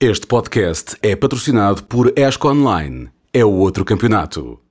[0.00, 3.10] Este podcast é patrocinado por ESCO Online.
[3.32, 4.62] É o outro campeonato.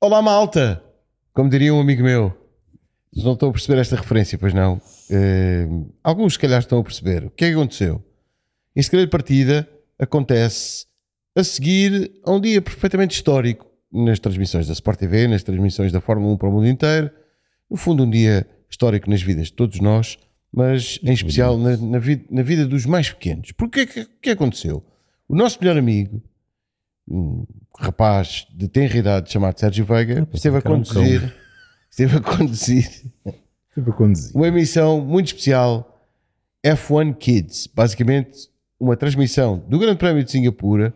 [0.00, 0.82] Olá, malta!
[1.34, 2.34] Como diria um amigo meu,
[3.14, 4.80] não estão a perceber esta referência, pois não?
[5.10, 5.68] Eh,
[6.02, 7.26] alguns, se calhar, estão a perceber.
[7.26, 8.02] O que é que aconteceu?
[8.74, 10.86] Este grande partida acontece
[11.36, 16.00] a seguir a um dia perfeitamente histórico nas transmissões da Sport TV, nas transmissões da
[16.00, 17.10] Fórmula 1 para o mundo inteiro.
[17.70, 20.18] No fundo, um dia histórico nas vidas de todos nós,
[20.52, 23.52] mas em especial na, na, vida, na vida dos mais pequenos.
[23.52, 24.84] Porque o que, é que- que aconteceu?
[25.28, 26.20] O nosso melhor amigo,
[27.08, 27.46] um
[27.78, 31.34] rapaz de tenra idade chamado Sérgio Veiga, esteve a conduzir,
[31.90, 32.84] esteve a conduzir
[33.74, 34.36] Sempre a conduzir.
[34.36, 36.04] uma emissão muito especial
[36.64, 40.92] F1 Kids, basicamente uma transmissão do Grande Prémio de Singapura,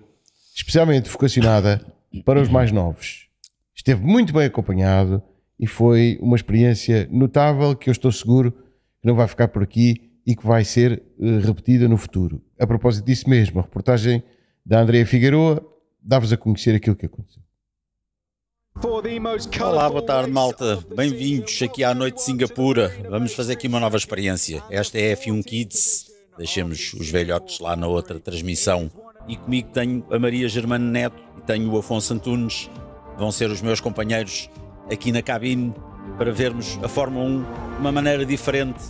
[0.54, 1.80] especialmente vocacionada
[2.24, 3.26] para os mais novos.
[3.74, 5.22] Esteve muito bem acompanhado
[5.58, 10.10] e foi uma experiência notável que eu estou seguro que não vai ficar por aqui
[10.26, 12.42] e que vai ser eh, repetida no futuro.
[12.58, 14.22] A propósito disso mesmo, a reportagem
[14.64, 15.64] da Andrea Figueroa
[16.02, 17.42] dá-vos a conhecer aquilo que aconteceu.
[19.60, 20.78] Olá, boa tarde, malta.
[20.94, 22.92] Bem-vindos aqui à noite de Singapura.
[23.10, 24.62] Vamos fazer aqui uma nova experiência.
[24.70, 26.06] Esta é a F1 Kids.
[26.36, 28.88] Deixemos os velhotes lá na outra transmissão.
[29.26, 32.70] E comigo tenho a Maria Germano Neto e tenho o Afonso Antunes.
[33.18, 34.48] Vão ser os meus companheiros
[34.90, 35.74] aqui na cabine
[36.16, 38.82] para vermos a Fórmula 1 de uma maneira diferente.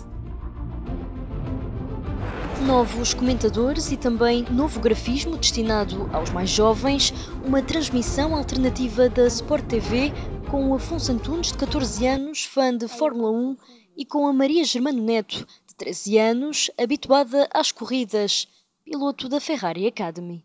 [2.67, 7.13] Novos comentadores e também novo grafismo destinado aos mais jovens,
[7.45, 10.13] uma transmissão alternativa da Sport TV
[10.51, 13.57] com o Afonso Antunes, de 14 anos, fã de Fórmula 1,
[13.97, 18.49] e com a Maria Germano Neto, de 13 anos, habituada às corridas,
[18.85, 20.45] piloto da Ferrari Academy.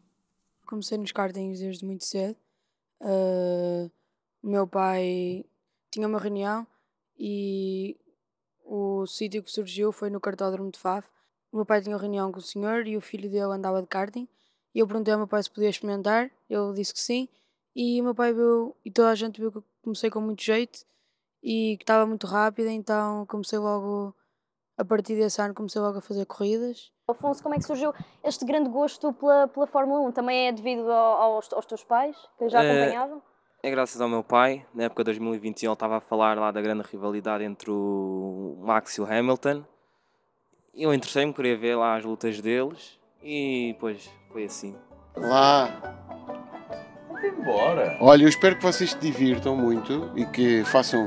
[0.65, 2.35] Comecei nos kartings desde muito cedo.
[3.01, 3.89] Ah,
[4.43, 5.45] o meu pai
[5.89, 6.67] tinha uma reunião
[7.17, 7.97] e
[8.65, 11.07] o sítio que surgiu foi no cartódromo de Faf.
[11.51, 13.87] O meu pai tinha uma reunião com o senhor e o filho dele andava de
[13.87, 14.27] karting.
[14.75, 16.29] E eu perguntei ao meu pai se podia experimentar.
[16.49, 17.29] Ele disse que sim.
[17.75, 20.43] E o meu pai viu, e toda a gente viu que eu comecei com muito
[20.43, 20.79] jeito
[21.41, 22.71] e que estava muito rápida.
[22.71, 24.15] Então comecei logo,
[24.77, 26.91] a partir desse ano, comecei logo a fazer corridas.
[27.07, 27.93] Afonso, como é que surgiu
[28.23, 30.11] este grande gosto pela, pela Fórmula 1?
[30.11, 33.17] Também é devido aos, aos teus pais, que já Eh, acompanhavam?
[33.19, 33.32] É
[33.71, 34.65] graças ao meu pai.
[34.73, 38.97] Na época de 2021 ele estava a falar lá da grande rivalidade entre o Max
[38.97, 39.63] e o Hamilton.
[40.73, 42.97] E eu interessei-me, queria ver lá as lutas deles.
[43.21, 44.75] E depois foi assim.
[45.15, 45.69] Lá.
[47.23, 47.97] Embora.
[48.01, 51.05] Olha, eu espero que vocês se divirtam muito e que façam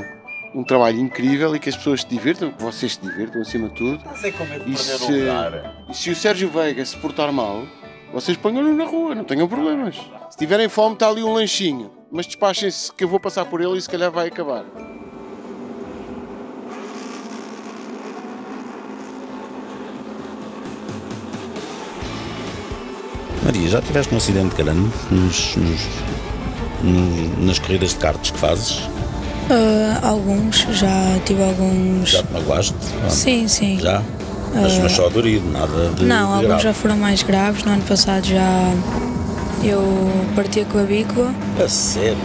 [0.54, 3.74] um trabalho incrível e que as pessoas se divirtam, que vocês se divirtam acima de
[3.74, 4.02] tudo.
[4.04, 5.84] Não sei como é de E se- lugar.
[5.90, 7.64] E se o Sérgio Veiga se portar mal,
[8.12, 9.96] vocês ponham-no na rua, não tenham problemas.
[10.30, 11.90] Se tiverem fome, está ali um lanchinho.
[12.10, 14.64] Mas despachem-se que eu vou passar por ele e se calhar vai acabar.
[23.44, 25.86] Maria, já tiveste um acidente grande nos- nos-
[26.82, 28.82] nos- nas corridas de karts que fazes?
[29.50, 30.88] Ah, alguns, já
[31.24, 32.10] tive alguns.
[32.10, 32.74] Já te magoaste?
[33.08, 33.78] Sim, sim.
[33.78, 34.02] Já?
[34.54, 36.62] Mas, mas só dorido, nada de Não, de alguns grave.
[36.62, 37.62] já foram mais graves.
[37.62, 38.72] No ano passado já
[39.64, 41.32] eu parti a clavícula.
[41.62, 42.16] A sério?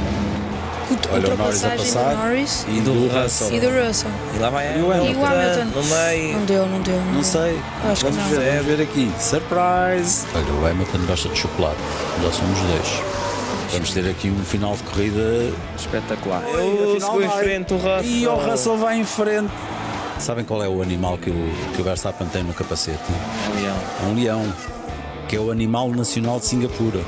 [1.14, 2.16] Olha o Norris a passar.
[2.16, 3.56] do Norris E do Russell.
[3.56, 4.12] e do Russell.
[4.36, 5.12] E lá vai E o Hamilton?
[5.12, 5.66] E o Hamilton.
[5.80, 6.34] No meio.
[6.38, 6.98] Não deu, não deu.
[6.98, 7.60] Não, Não sei.
[7.90, 8.40] Acho que vamos não.
[8.42, 9.12] ver, vamos ver aqui.
[9.18, 10.26] Surprise!
[10.36, 11.78] Olha, o Hamilton gosta de chocolate.
[12.22, 13.02] Já somos dois.
[13.72, 15.54] Vamos ter aqui um final de corrida.
[15.78, 16.44] Espetacular.
[16.54, 18.04] Eu segui em frente o Russell.
[18.04, 19.50] E o Russell vai em frente.
[20.20, 23.00] Sabem qual é o animal que o, que o Verstappen tem no capacete?
[23.56, 23.76] Leão.
[24.04, 24.54] É um leão,
[25.32, 27.00] que é o animal nacional de Singapura.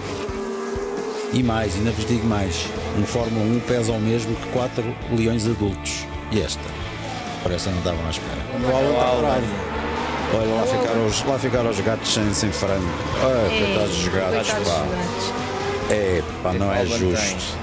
[1.34, 2.68] E mais, ainda vos digo mais:
[2.98, 6.06] um Fórmula 1 pesa o mesmo que quatro leões adultos.
[6.32, 6.62] E esta?
[7.44, 8.38] Para esta não davam à espera.
[8.64, 9.46] O Alan está bravo.
[10.36, 12.88] Olha, lá ficaram os, lá ficaram os gatos sem, sem frango.
[13.22, 14.86] Ah, coitados dos gatos, pá.
[15.94, 17.58] É, pá, não é justo.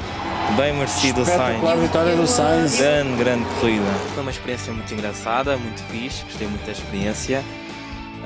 [0.59, 1.41] Bem merecido o Sainz.
[1.41, 2.77] Espetacular vitória do Sainz.
[2.77, 3.91] Grande, grande corrida.
[4.13, 7.43] Foi uma experiência muito engraçada, muito fixe, gostei muito da experiência.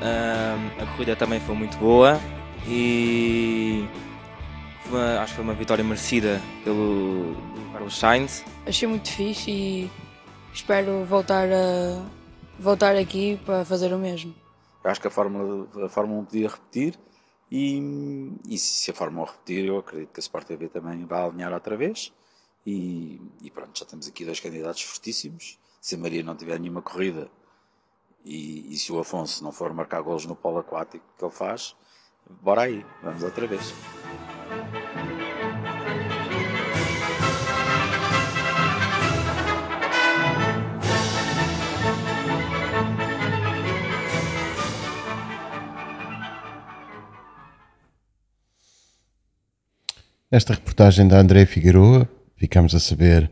[0.01, 2.19] A corrida também foi muito boa
[2.67, 3.85] e
[4.87, 7.35] uma- acho que foi uma vitória merecida pelo
[7.71, 8.43] Carlos Sainz.
[8.65, 9.91] Achei muito fixe e
[10.53, 12.03] espero voltar, a,
[12.59, 14.33] voltar aqui para fazer o mesmo.
[14.83, 16.99] Eu acho que a Fórmula, a Fórmula 1 podia repetir
[17.51, 21.23] e, e se a Fórmula 1 repetir, eu acredito que a Sport TV também vai
[21.23, 22.11] alinhar outra vez.
[22.67, 25.57] E, e pronto, já temos aqui dois candidatos fortíssimos.
[25.79, 27.27] Se a Maria não tiver nenhuma corrida
[28.25, 31.75] e, e, se o Afonso não for marcar golos no polo aquático que ele faz,
[32.41, 33.71] bora aí, vamos outra vez.
[50.31, 53.31] Nesta reportagem da André Figueroa, ficamos a saber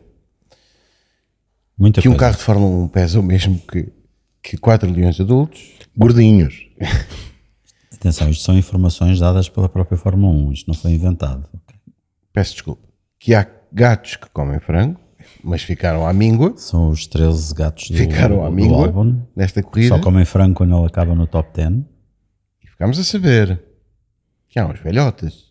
[1.76, 2.14] Muita que coisa.
[2.14, 3.92] um carro de Fórmula 1 pesa o mesmo que
[4.44, 5.72] que 4 leões adultos.
[5.96, 6.68] Gordinhos.
[7.92, 11.48] Atenção, isto são informações dadas pela própria Fórmula 1, isto não foi inventado.
[12.32, 12.86] Peço desculpa.
[13.18, 15.00] Que há gatos que comem frango,
[15.42, 19.22] mas ficaram à míngua São os 13 gatos do, Ficaram à do míngua álbum.
[19.34, 19.96] nesta corrida.
[19.96, 21.82] Só comem frango quando ele acaba no top 10.
[22.62, 23.62] E ficámos a saber
[24.48, 25.50] que há uns velhotes.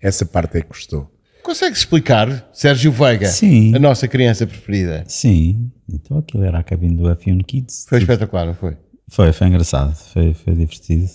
[0.00, 1.11] Essa parte é que gostou.
[1.42, 3.74] Consegue explicar, Sérgio Veiga, Sim.
[3.74, 5.04] a nossa criança preferida?
[5.08, 7.86] Sim, então aquilo era a cabine do F1 Kids.
[7.88, 8.76] Foi espetacular, não foi?
[9.08, 11.10] Foi, foi engraçado, foi, foi divertido.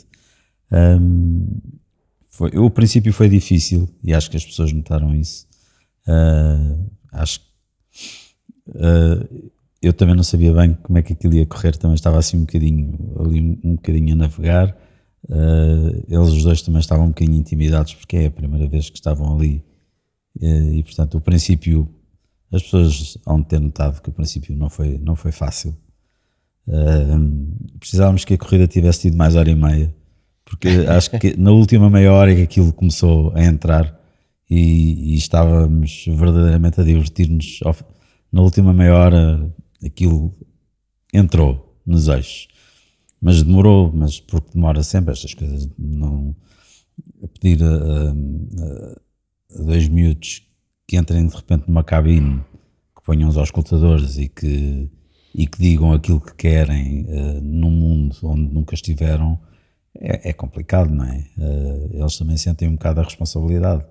[0.71, 1.45] Ahm,
[2.29, 5.47] foi, o princípio foi difícil e acho que as pessoas notaram isso.
[6.06, 6.75] Ah,
[7.13, 7.45] acho que
[8.75, 9.27] ah,
[9.81, 12.41] eu também não sabia bem como é que aquilo ia correr, também estava assim um
[12.41, 14.77] bocadinho ali um, um bocadinho a navegar.
[15.31, 18.97] Ah, eles os dois também estavam um bocadinho intimidados porque é a primeira vez que
[18.97, 19.63] estavam ali
[20.42, 21.88] e portanto o princípio
[22.51, 25.75] as pessoas hão de ter notado que o princípio não foi, não foi fácil.
[26.68, 29.94] Ahm, precisávamos que a corrida tivesse tido mais hora e meia,
[30.45, 33.98] porque acho que na última meia hora é que aquilo começou a entrar
[34.50, 37.60] e, e estávamos verdadeiramente a divertir-nos.
[38.31, 40.33] Na última meia hora aquilo
[41.13, 42.48] entrou nos eixos,
[43.22, 46.36] mas demorou, mas porque demora sempre estas coisas, não
[47.24, 48.95] a pedir a, a- a
[49.49, 50.44] dois miúdos
[50.88, 52.41] que entrem de repente numa cabine,
[52.95, 54.89] que ponham os auscultadores e que,
[55.35, 59.39] e que digam aquilo que querem eh, num mundo onde nunca estiveram,
[59.99, 61.27] é, é complicado, não é?
[61.38, 63.85] Eh, eles também sentem um bocado a responsabilidade.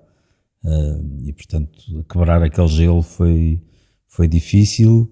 [0.65, 3.61] Eh, e portanto, quebrar aquele gelo foi,
[4.07, 5.11] foi difícil,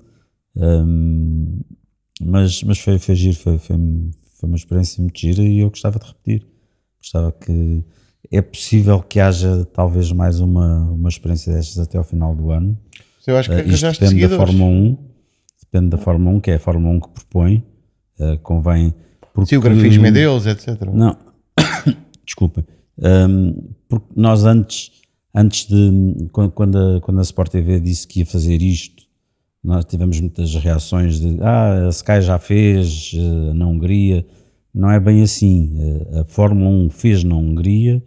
[0.57, 1.61] ehm,
[2.21, 3.77] mas, mas foi, foi giro, foi, foi,
[4.35, 6.47] foi uma experiência muito gira e eu gostava de repetir.
[6.99, 7.83] Gostava que
[8.31, 12.77] é possível que haja talvez mais uma, uma experiência destas até ao final do ano.
[13.27, 14.37] Eu acho que Eh, isto depende da seguidores.
[14.37, 14.97] Fórmula 1,
[15.63, 17.63] depende da Fórmula 1, que é a Fórmula 1 que propõe,
[18.19, 18.93] eh, convém.
[19.33, 20.81] Porque, Se o grafismo é deles, etc.
[20.93, 21.17] Não,
[22.25, 22.65] desculpa.
[22.97, 24.91] Hum, porque nós antes,
[25.33, 26.29] antes de.
[26.31, 29.03] Quando, a, quando a Sport TV disse que ia fazer isto,
[29.63, 34.25] nós tivemos muitas reações de ah, a Sky já fez eh, na Hungria.
[34.73, 35.73] Não é bem assim.
[36.19, 38.03] A Fórmula 1 fez na Hungria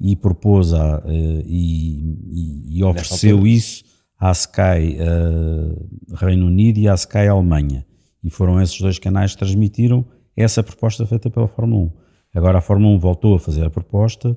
[0.00, 3.84] e propôs a, eh, e, e- ofereceu isso
[4.18, 7.86] à Sky eh, Reino Unido e à Sky Alemanha.
[8.24, 10.04] E foram esses dois canais que transmitiram
[10.34, 11.90] essa proposta feita pela Fórmula 1.
[12.34, 14.36] Agora a Fórmula 1 voltou a fazer a proposta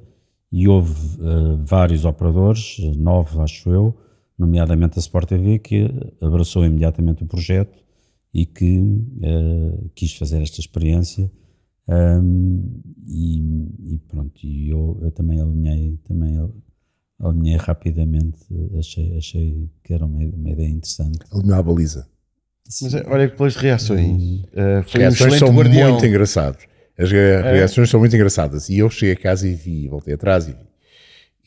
[0.52, 3.98] e houve eh, vários operadores, nove acho eu,
[4.38, 5.90] nomeadamente a Sport TV, que
[6.22, 7.82] abraçou imediatamente o projeto
[8.34, 8.82] e que
[9.94, 11.32] quis fazer esta experiência.
[11.88, 12.64] Ahm,
[13.08, 13.40] e,
[13.96, 16.40] e pronto, e eu, eu também alinhei, também
[17.20, 18.40] alinhei rapidamente,
[18.80, 21.20] achei, achei que era uma, uma ideia interessante.
[21.32, 22.08] Alinhou a baliza.
[22.82, 24.44] Mas eh, olha que pelas reações.
[24.86, 25.92] foi um reações excelente são guardião.
[25.92, 26.64] muito engraçadas.
[26.98, 28.70] As re- reações são muito engraçadas.
[28.70, 30.58] E eu cheguei a casa e vi, voltei atrás e vi.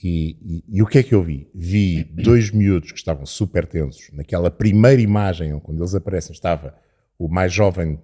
[0.05, 1.49] E, e- e o que é que eu vi?
[1.55, 4.11] Vi dois miúdos que estavam super tensos.
[4.13, 6.75] Naquela primeira imagem, quando eles aparecem, estava
[7.19, 7.99] o mais jovem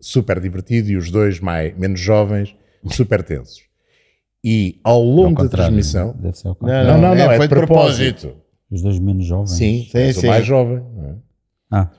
[0.00, 2.54] super divertido e os dois mais, menos jovens
[2.90, 3.62] super tensos.
[4.42, 6.14] E ao longo da transmissão.
[6.18, 6.86] Deve ser ao Não, contrário.
[6.88, 8.20] Não, não, não, é, é, foi de propósito.
[8.20, 8.44] propósito.
[8.70, 9.50] Os dois menos jovens.
[9.52, 10.26] Sim, Sim, sim.
[10.26, 10.82] mais jovem.
[10.94, 11.14] não é?
[11.70, 11.90] Ah,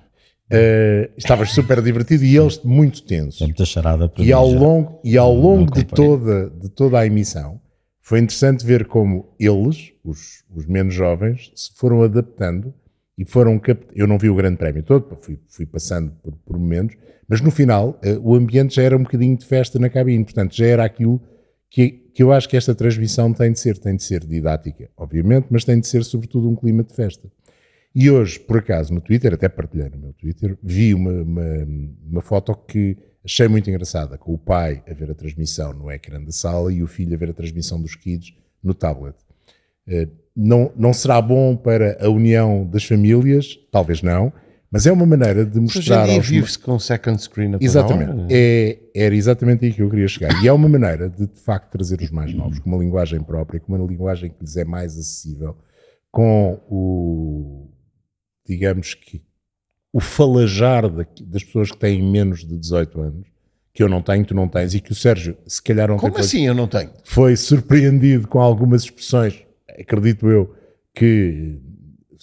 [0.48, 3.42] Eh, estavas super divertido e eles muito tensos.
[3.42, 4.60] é muita charada para E ao já.
[4.60, 7.60] longo, e ao longo de, toda, de toda a emissão,
[8.00, 12.72] foi interessante ver como eles, os, os menos jovens, se foram adaptando
[13.18, 13.62] e foram
[13.94, 17.50] Eu não vi o grande prémio todo, fui, fui passando por, por momentos, mas no
[17.50, 20.84] final eh, o ambiente já era um bocadinho de festa na cabine, portanto já era
[20.84, 21.22] aquilo
[21.70, 23.78] que, que eu acho que esta transmissão tem de ser.
[23.78, 27.30] Tem de ser didática, obviamente, mas tem de ser sobretudo um clima de festa.
[27.94, 31.68] E hoje, por acaso, no Twitter, até partilhei no meu Twitter, vi uma, uma,
[32.06, 36.22] uma foto que achei muito engraçada, com o pai a ver a transmissão no ecrã
[36.22, 39.16] da sala e o filho a ver a transmissão dos kids no tablet.
[39.88, 43.58] Eh, Não, não será bom para a união das famílias?
[43.72, 44.34] Talvez não,
[44.70, 46.28] mas é uma maneira de Hoje mostrar aos...
[46.28, 48.26] vive-se com second screen a Exatamente.
[48.30, 50.44] É, era exatamente aí que eu queria chegar.
[50.44, 53.60] E é uma maneira de, de facto, trazer os mais novos com uma linguagem própria,
[53.62, 55.56] com uma linguagem que lhes é mais acessível,
[56.12, 57.70] com o,
[58.46, 59.22] digamos que,
[59.94, 63.28] o falajar da- das pessoas que têm menos de 18 anos,
[63.74, 66.18] que eu não tenho, tu não tens, e que o Sérgio, se calhar não Como
[66.18, 66.90] assim eu não tenho?
[67.06, 69.45] foi surpreendido com algumas expressões,
[69.80, 70.54] acredito eu,
[70.94, 71.60] que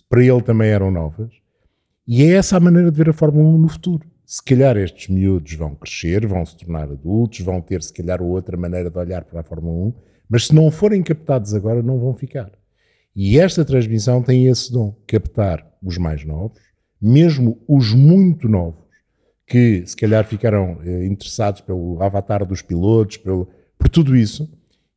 [0.09, 1.31] para ele também eram novas.
[2.07, 4.07] E é essa a maneira de ver a Fórmula 1 no futuro.
[4.27, 8.57] Se calhar estes miúdos vão crescer, vão se tornar adultos, vão ter se calhar outra
[8.57, 9.95] maneira de olhar para a Fórmula 1,
[10.29, 12.51] Mas se não forem captados agora, não vão ficar.
[13.15, 16.59] E esta transmissão tem esse dom: captar os mais novos,
[17.01, 18.83] mesmo os muito novos,
[19.47, 24.51] que se calhar ficaram eh, interessados pelo avatar dos pilotos, pelo, por tudo isso,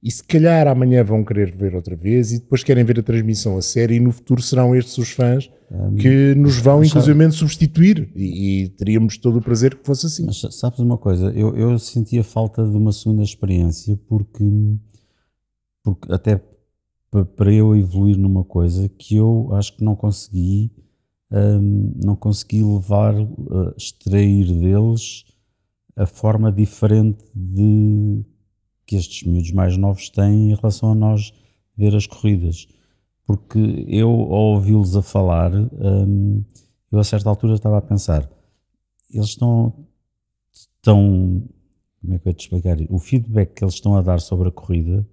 [0.07, 3.57] e se calhar amanhã vão querer ver outra vez e depois querem ver a transmissão
[3.57, 5.49] a série e no futuro serão estes os fãs
[5.99, 10.25] que nos vão sabe- inclusivamente substituir e, e teríamos todo o prazer que fosse assim.
[10.27, 14.43] Mas sa- sabes uma coisa, eu, eu sentia falta de uma segunda experiência porque,
[15.83, 16.39] porque até
[17.09, 20.71] pa- para eu evoluir numa coisa que eu acho que não consegui
[21.31, 25.25] hum, não consegui levar, uh, extrair deles
[25.95, 28.23] a forma diferente de
[28.85, 31.33] que estes miúdos mais novos têm em relação a nós
[31.77, 32.67] ver as corridas.
[33.25, 36.43] Porque eu, ao ouvi-los a falar, hum,
[36.91, 38.29] eu a certa altura estava a pensar,
[39.11, 39.73] eles estão,
[40.53, 41.43] estão,
[42.01, 42.77] como é que eu te explicar?
[42.89, 45.07] O feedback que eles estão a dar sobre a corrida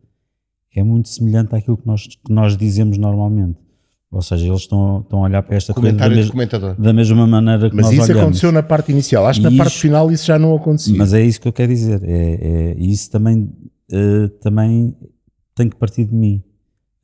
[0.75, 3.59] é muito semelhante àquilo que nós, que nós dizemos normalmente.
[4.13, 6.75] Ou seja, eles estão, estão a olhar para esta corrida da, Comentário de mes- comentador.
[6.79, 8.23] da mesma maneira que Mas nós isso olhamos.
[8.23, 9.27] aconteceu na parte inicial.
[9.27, 10.97] Acho que na parte final isso já não acontecia.
[10.99, 12.03] Mas é isso que eu quero dizer.
[12.05, 13.51] É, é- e isso também,
[13.91, 14.95] eh, também
[15.55, 16.43] tem que partir de mim.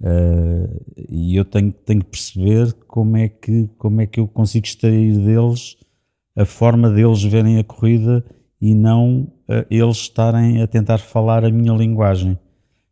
[0.02, 0.68] Eh,
[1.08, 5.16] e eu tenho, tenho que perceber como é, que, como é que eu consigo extrair
[5.16, 5.76] deles
[6.36, 8.22] a forma deles verem a corrida
[8.60, 12.38] e não eh, eles estarem a tentar falar a minha linguagem.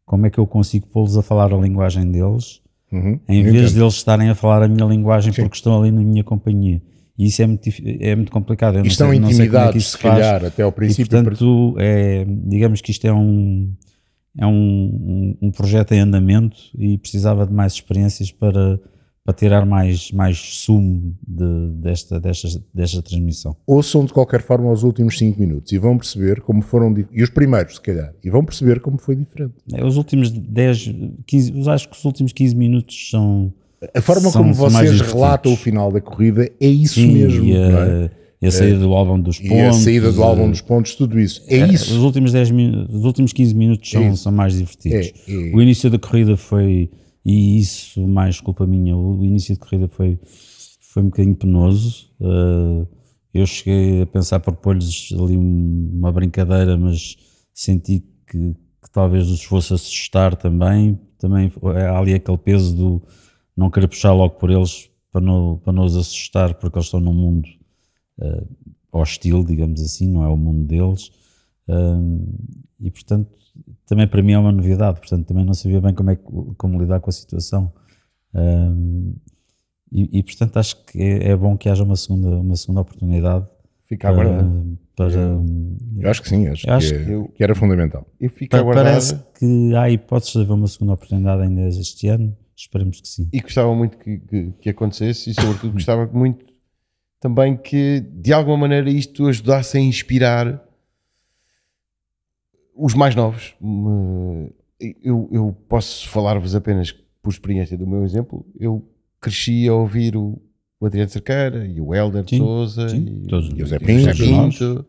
[0.05, 2.61] Como é que eu consigo pô-los a falar a linguagem deles
[2.93, 3.75] Uhum, em vez entendo.
[3.81, 5.43] deles estarem a falar a minha linguagem Sim.
[5.43, 6.81] porque estão ali na minha companhia.
[7.19, 7.69] E isso é muito,
[8.01, 8.79] é muito complicado.
[8.79, 11.03] Eu E estão sei, é intimidados, isso se calhar, até ao princípio.
[11.03, 13.73] E, portanto, é, digamos que isto é um,
[14.39, 18.79] é um, um, um projeto em andamento e precisava de mais experiências para,
[19.27, 23.57] para tirar mais, mais sumo de- desta, desta, desta transmissão.
[23.67, 26.95] ouçam de qualquer forma os últimos 5 minutos e vão perceber como foram.
[27.13, 28.15] E os primeiros, se calhar.
[28.23, 29.55] E vão perceber como foi diferente.
[29.75, 30.95] É, Os últimos 10,
[31.27, 33.53] 15, eu acho que os últimos 15 minutos são.
[33.93, 37.45] A forma são- como vocês relatam o final da corrida é isso Sim, mesmo.
[37.45, 37.59] E a,
[38.05, 38.11] é?
[38.43, 39.77] e a saída do álbum dos E pontos.
[39.79, 41.43] a saída do álbum eh, dos pontos, tudo isso.
[41.49, 41.93] É, É, isso.
[41.95, 44.23] Os últimos, 10 min- os últimos 15 minutos É são, isso.
[44.23, 45.13] são mais divertidos.
[45.29, 45.55] É, é.
[45.55, 46.91] O início da corrida foi,
[47.27, 50.19] e isso mais culpa minha, o início da corrida foi,
[50.81, 52.09] foi um bocadinho penoso.
[52.21, 52.87] Uh,
[53.35, 57.17] eu cheguei a pensar propor-lhes ali um- uma brincadeira, mas
[57.53, 60.99] senti que, que talvez os fosse assustar também.
[61.19, 61.53] Também
[61.91, 63.03] há ali aquele peso do
[63.57, 67.01] não querer puxar logo por eles para não, para não os assustar, porque eles estão
[67.01, 67.49] num mundo
[68.21, 68.47] uh,
[68.93, 71.11] hostil, digamos assim, não é o mundo deles.
[71.69, 72.25] Um,
[72.81, 73.31] e portanto,
[73.87, 76.23] também para mim é uma novidade, portanto, também não sabia bem como, é, que-
[76.57, 77.73] como lidar com a situação.
[78.35, 79.15] Um,
[79.91, 83.47] e, e, portanto, acho que é, é bom que haja uma segunda, uma segunda oportunidade
[83.85, 84.45] Fica a para,
[84.97, 85.13] para,
[85.97, 88.05] Eu acho que sim, acho, Eu acho que, é- que eu- que era fundamental.
[88.21, 92.09] Eu fico a pa- parece que há hipóteses de haver uma segunda oportunidade ainda este
[92.09, 92.37] ano.
[92.57, 93.29] Esperemos que sim.
[93.33, 96.45] e gostava muito que, que, que acontecesse e sobretudo gostava muito
[97.21, 100.66] também que de alguma maneira isto ajudasse a inspirar
[102.77, 103.55] os mais novos.
[105.03, 106.93] Eu, eu posso falar-vos apenas
[107.23, 108.47] por experiência do meu exemplo.
[108.59, 108.87] Eu
[109.21, 110.41] cresci a ouvir o,
[110.79, 113.77] o Adriano Cerqueira e o Helder de Sim, Souza sim, e, todos E o Zé
[113.77, 114.17] e Pinto.
[114.17, 114.87] Pinto.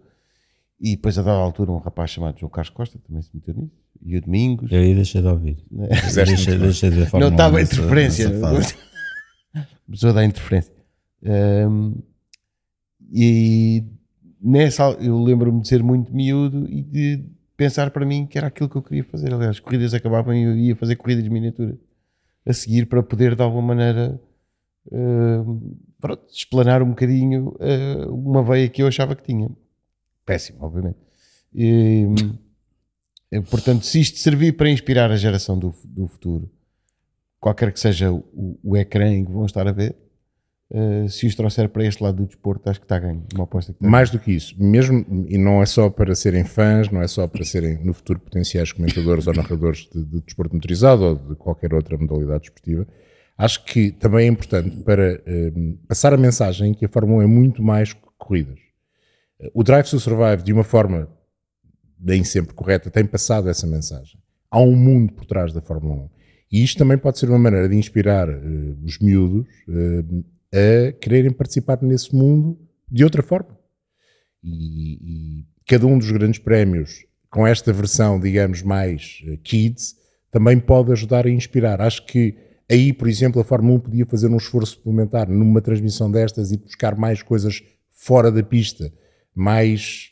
[0.79, 3.71] E depois a dada altura um rapaz chamado João Carlos Costa também se meteu nisso.
[4.05, 4.71] E o Domingos.
[4.71, 5.57] Eu aí deixei de ouvir.
[5.71, 8.29] Deixei, muito deixei de Não estava 1 a nessa- interferência.
[8.29, 8.75] nessa fase.
[9.89, 10.73] Pessoa da interferência.
[11.25, 11.93] Ahm,
[13.11, 13.83] e
[14.41, 17.25] nessa eu lembro-me de ser muito miúdo e de
[17.57, 19.33] pensar para mim que era aquilo que eu queria fazer.
[19.33, 21.77] Aliás, as corridas acabavam e eu ia fazer corridas de miniatura
[22.45, 24.21] a seguir para poder de alguma maneira
[24.91, 29.49] ahm, pronto, explanar um bocadinho ah, uma veia que eu achava que tinha.
[30.25, 30.97] Péssimo, obviamente.
[31.53, 32.05] E,
[33.31, 36.49] eh, portanto, se isto servir para inspirar a geração do, do futuro,
[37.39, 39.95] qualquer que seja o, o ecrã em que vão estar a ver,
[40.69, 43.23] eh, se os trouxer para este lado do desporto, acho que está ganho.
[43.33, 46.43] Uma aposta que está Mais do que isso, mesmo, e não é só para serem
[46.43, 50.53] fãs, não é só para serem no futuro potenciais comentadores ou narradores de, de desporto
[50.53, 52.85] motorizado ou de qualquer outra modalidade desportiva,
[53.37, 55.53] acho que também é importante para eh,
[55.87, 58.59] passar a mensagem que a Fórmula 1 é muito mais que corridas.
[59.53, 61.07] O Drive to Survive, de uma forma
[61.99, 64.19] nem sempre correta, tem passado essa mensagem.
[64.49, 66.09] Há um mundo por trás da Fórmula 1.
[66.51, 68.39] E isto também pode ser uma maneira de inspirar eh,
[68.83, 70.03] os miúdos eh,
[70.53, 72.57] a quererem participar nesse mundo
[72.89, 73.57] de outra forma.
[74.43, 79.95] E, e cada um dos grandes prémios, com esta versão, digamos, mais eh, kids,
[80.31, 81.81] também pode ajudar a inspirar.
[81.81, 82.35] Acho que
[82.69, 86.57] aí, por exemplo, a Fórmula 1 podia fazer um esforço suplementar numa transmissão destas e
[86.57, 87.61] buscar mais coisas
[87.91, 88.91] fora da pista,
[89.35, 90.11] mais,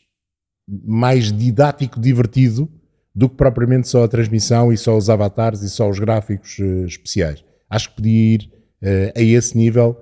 [0.68, 2.70] mais didático, divertido,
[3.14, 6.84] do que propriamente só a transmissão e só os avatares e só os gráficos eh,
[6.84, 7.42] especiais.
[7.70, 8.52] Acho que podia ir
[8.82, 9.98] eh, a esse nível,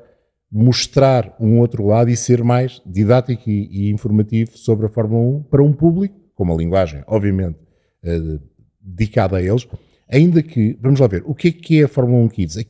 [0.59, 5.43] mostrar um outro lado e ser mais didático e, e informativo sobre a Fórmula 1
[5.51, 7.57] para um público, com uma linguagem, obviamente,
[8.05, 8.39] eh,
[8.81, 9.67] dedicada a eles,
[10.09, 12.59] ainda que, vamos lá ver, o que é que é a Fórmula 1 Kids?
[12.59, 12.61] A,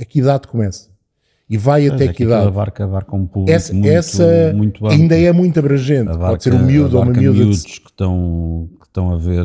[0.00, 0.88] a que idade começa?
[1.50, 2.46] E vai Mas até é que idade?
[2.48, 6.08] abarca, abarca um público Essa, muito, essa muito ainda é muito abrangente.
[6.10, 7.38] Abarca- Pode ser um miúdo ou uma miúda.
[7.38, 9.44] de- miúdos que estão, que estão a ver,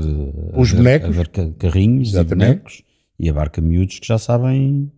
[0.54, 1.10] a Os ver- bonecos.
[1.10, 2.34] a ver ca- carrinhos Exatamente.
[2.34, 2.84] e bonecos
[3.20, 4.92] e abarca miúdos que já sabem,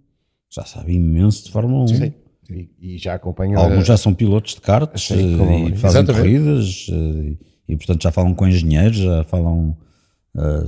[0.51, 1.87] já sabem imenso de Fórmula 1.
[1.89, 2.13] Sim.
[2.49, 3.59] E, e já acompanham.
[3.59, 6.15] Alguns já são pilotos de karts Sim, eh, como- e fazem Exatamente.
[6.21, 7.33] corridas eh,
[7.69, 9.75] e, portanto, já falam com engenheiros, já falam,
[10.37, 10.63] eh,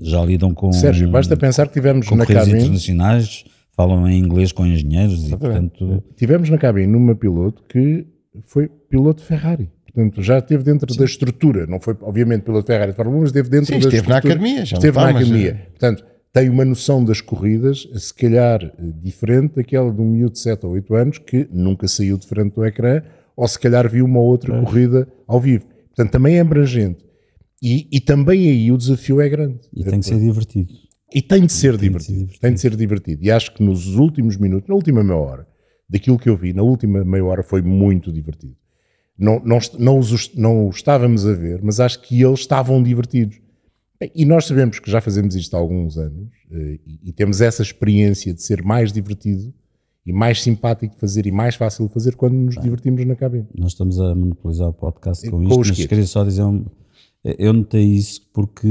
[0.00, 4.52] já lidam com, Sérgio, basta pensar que tivemos com na cabine, internacionais, falam em inglês
[4.52, 8.06] com engenheiros e, portanto, tivemos na cabine numa piloto que
[8.42, 9.70] foi piloto Ferrari.
[9.92, 11.66] Portanto, já esteve dentro da estrutura.
[11.66, 14.16] Não foi, obviamente, piloto Ferrari de Fórmula 1, mas esteve dentro Sim, da esteve na
[14.16, 14.34] estrutura.
[14.34, 15.66] academia, já Esteve na academia.
[15.70, 20.40] Portanto, tem uma noção das corridas, se calhar eh, diferente daquela de um miúdo de
[20.40, 23.02] 7 ou 8 anos que nunca saiu de frente do ecrã
[23.36, 25.64] ou se calhar viu uma outra corrida ao vivo.
[25.86, 27.04] Portanto, também é abrangente.
[27.62, 29.58] E, e também aí o desafio é grande.
[29.74, 30.72] e tem que ser divertido.
[31.12, 32.18] E tem de ser Tem de ser divertido.
[32.18, 32.40] divertido.
[32.40, 33.24] Tem de ser divertido.
[33.24, 35.46] E acho que nos últimos minutos, na última meia hora,
[35.88, 38.54] daquilo que eu vi, na última meia hora foi muito divertido.
[39.18, 43.40] Não, não, não, os, não os estávamos a ver, mas acho que eles estavam divertidos.
[44.00, 47.40] Bem, E nós sabemos que já fazemos isto há alguns anos eh, e, e temos
[47.40, 49.52] essa experiência de ser mais divertido
[50.06, 53.46] e mais simpático de fazer e mais fácil de fazer quando nos divertimos na cabine.
[53.54, 56.64] Nós estamos a monopolizar o podcast com Com isto, mas queria só dizer, um-
[57.24, 58.68] eu notei isso porque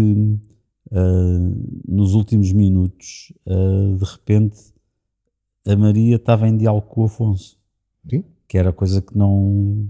[0.91, 1.39] ah,
[1.87, 4.57] nos últimos minutos, ah, de repente,
[5.65, 7.57] a Maria estava em diálogo com o Afonso,
[8.09, 8.23] Sim.
[8.47, 9.87] que era coisa que não,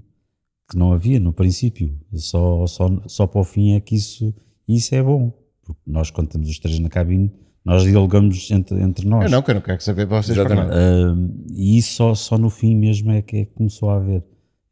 [0.70, 4.34] que não havia no princípio, só, só, só para o fim é que isso,
[4.76, 5.32] isso é bom,
[5.64, 7.32] porque nós quando estamos os três na cabine,
[7.68, 9.26] nós dialogamos entre, entre nós.
[9.26, 10.38] Eu não, que eu não quero saber de vocês.
[10.38, 10.72] Exatamente.
[10.72, 11.16] Ah,
[11.54, 14.24] e isso só, só no fim mesmo é que, é que começou a haver.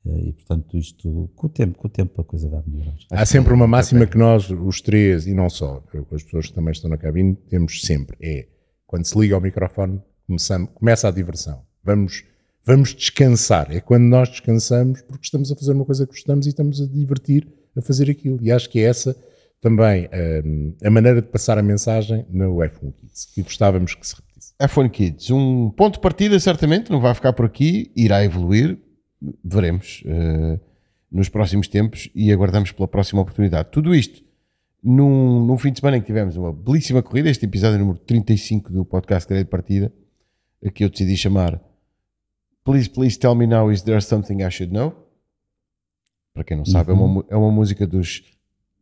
[0.07, 2.95] Ah, e portanto, isto, com o tempo, com o tempo a coisa vai melhorar.
[3.11, 6.71] Há sempre uma máxima que nós, os três, e não só, as pessoas que também
[6.71, 8.47] estão na cabine, temos sempre, é,
[8.87, 11.63] quando se liga ao microfone, começamos, começa a diversão.
[11.83, 12.23] Vamos,
[12.65, 13.75] vamos descansar.
[13.75, 16.85] É quando nós descansamos porque estamos a fazer uma coisa que gostamos e estamos a
[16.85, 18.39] divertir a fazer aquilo.
[18.41, 19.15] E acho que é essa
[19.61, 20.07] também
[20.45, 24.53] hum, a maneira de passar a mensagem no F1 Kids, que gostávamos que se repetisse.
[24.59, 28.77] F1 Kids, um ponto de partida, certamente, não vai ficar por aqui, irá evoluir,
[29.43, 30.59] veremos eh,
[31.11, 33.69] nos próximos tempos e aguardamos pela próxima oportunidade.
[33.71, 34.23] Tudo isto
[34.83, 38.71] num, num fim de semana em que tivemos uma belíssima corrida, este episódio número 35
[38.71, 39.91] do podcast Grande Partida,
[40.73, 41.59] que eu decidi chamar
[42.63, 44.93] Please, Please Tell Me Now Is There Something I Should Know?
[46.33, 48.23] Para quem não sabe, é, uma, mu- é uma música dos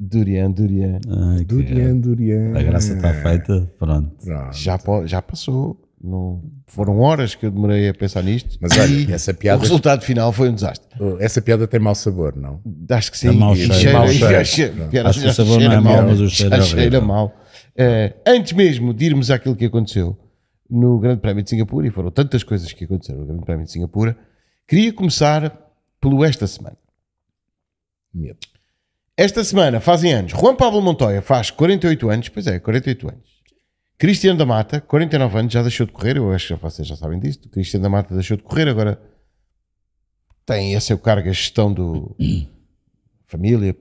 [0.08, 1.00] Durian Durian.
[1.08, 2.58] Ai, Durian, Durian.
[2.58, 4.12] A graça está feita, pronto.
[4.24, 4.54] Pronto.
[4.58, 5.80] Já, já passou.
[6.06, 8.58] Não, foram horas que eu demorei a pensar nisto.
[8.60, 10.86] Mas olha, E essa o piada, resultado final foi um desastre.
[11.22, 12.60] essa piada tem mau sabor, não?
[12.90, 13.30] Acho que sim.
[13.30, 13.74] É mau cheiro.
[13.74, 14.76] cheira- Mau cheiro.
[14.92, 16.04] já Acho que o sabor não é mau, mal.
[16.08, 17.34] mas o cheiro Já é cheira mal.
[17.78, 20.18] Eh, antes mesmo de irmos àquilo que aconteceu
[20.70, 23.72] no Grande Prémio de Singapura, e foram tantas coisas que aconteceram no Grande Prémio de
[23.72, 24.18] Singapura,
[24.68, 25.58] queria começar
[26.02, 26.76] pelo esta semana.
[28.14, 28.38] Medo.
[29.16, 30.32] Esta semana fazem anos.
[30.32, 33.34] Juan Pablo Montoya faz 48 anos, pois é, 48 anos.
[33.98, 36.18] Cristiano da Mata, 49 anos, já deixou de correr.
[36.18, 37.40] Eu acho que vocês já sabem disso.
[37.46, 39.00] O Cristiano da Mata deixou de correr, agora
[40.46, 42.16] tem a seu cargo a gestão do
[43.28, 43.76] família,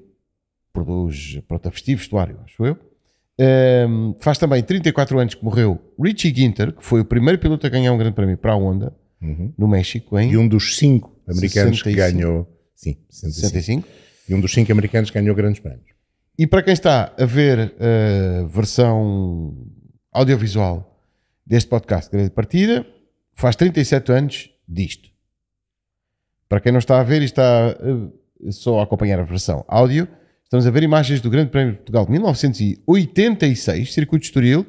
[0.72, 2.78] produz pronto, a festivo vestuário, acho eu.
[3.38, 7.70] Ehm, faz também 34 anos que morreu Richie Ginter, que foi o primeiro piloto a
[7.70, 9.52] ganhar um grande prémio para a Honda Uhum.
[9.56, 11.96] no México em E um dos cinco americanos que 65.
[11.96, 12.46] ganhou.
[12.74, 13.86] Sim, 65.
[13.86, 13.88] 65.
[14.28, 15.92] E um dos cinco americanos que ganhou grandes prémios.
[16.38, 19.54] E para quem está a ver a versão
[20.10, 21.00] audiovisual
[21.46, 22.86] deste podcast Grande Partida,
[23.34, 25.10] faz 37 anos disto.
[26.48, 30.08] Para quem não está a ver e está eh, só a acompanhar a versão áudio,
[30.44, 34.66] estamos a ver imagens do Grande Prémio de Portugal de 1986, Circuito de Estoril.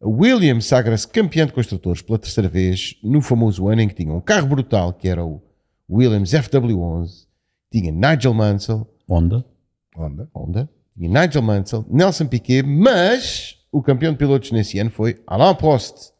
[0.00, 4.20] Williams sagra-se campeão de construtores pela terceira vez no famoso ano em que tinha um
[4.20, 5.42] carro brutal, que era o
[5.90, 7.27] Williams FW11,
[7.70, 9.44] tinha Nigel Mansell, Onda.
[9.96, 10.28] Honda.
[10.34, 15.54] Honda, e Nigel Mansell, Nelson Piquet, mas o campeão de pilotos nesse ano foi Alain
[15.54, 16.12] Prost.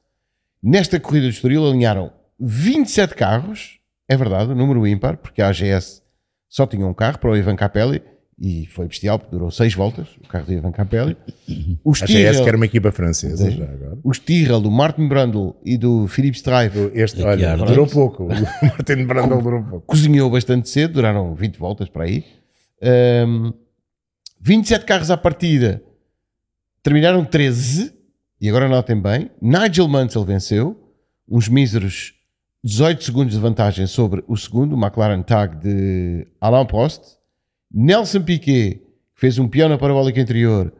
[0.63, 6.03] Nesta corrida de Estoril alinharam 27 carros, é verdade, o número ímpar, porque a AGS
[6.49, 8.03] só tinha um carro para o Ivan Capelli
[8.40, 11.16] e foi bestial, porque durou 6 voltas, o carro do Ivan Capelli.
[11.83, 13.98] O A GS Stirrel, que era uma equipa francesa já agora.
[14.03, 18.24] o Stirrel do Martin Brundle e do Philippe Strife Este, olha, durou pouco.
[18.24, 18.29] O
[18.62, 19.87] Martin Brandel durou pouco.
[19.87, 22.24] cozinhou bastante cedo, duraram 20 voltas para aí.
[22.81, 23.53] Ahm,
[24.40, 25.83] 27 carros à partida
[26.88, 27.92] Terminaram 13,
[28.40, 30.74] e agora notem bem, Nigel Mansell venceu,
[31.29, 32.14] uns míseros
[32.64, 37.18] 18 segundos de vantagem sobre o segundo, o McLaren Tag de Alain Prost.
[37.73, 38.83] Nelson Piquet
[39.15, 40.73] fez um peão na parabólica interior,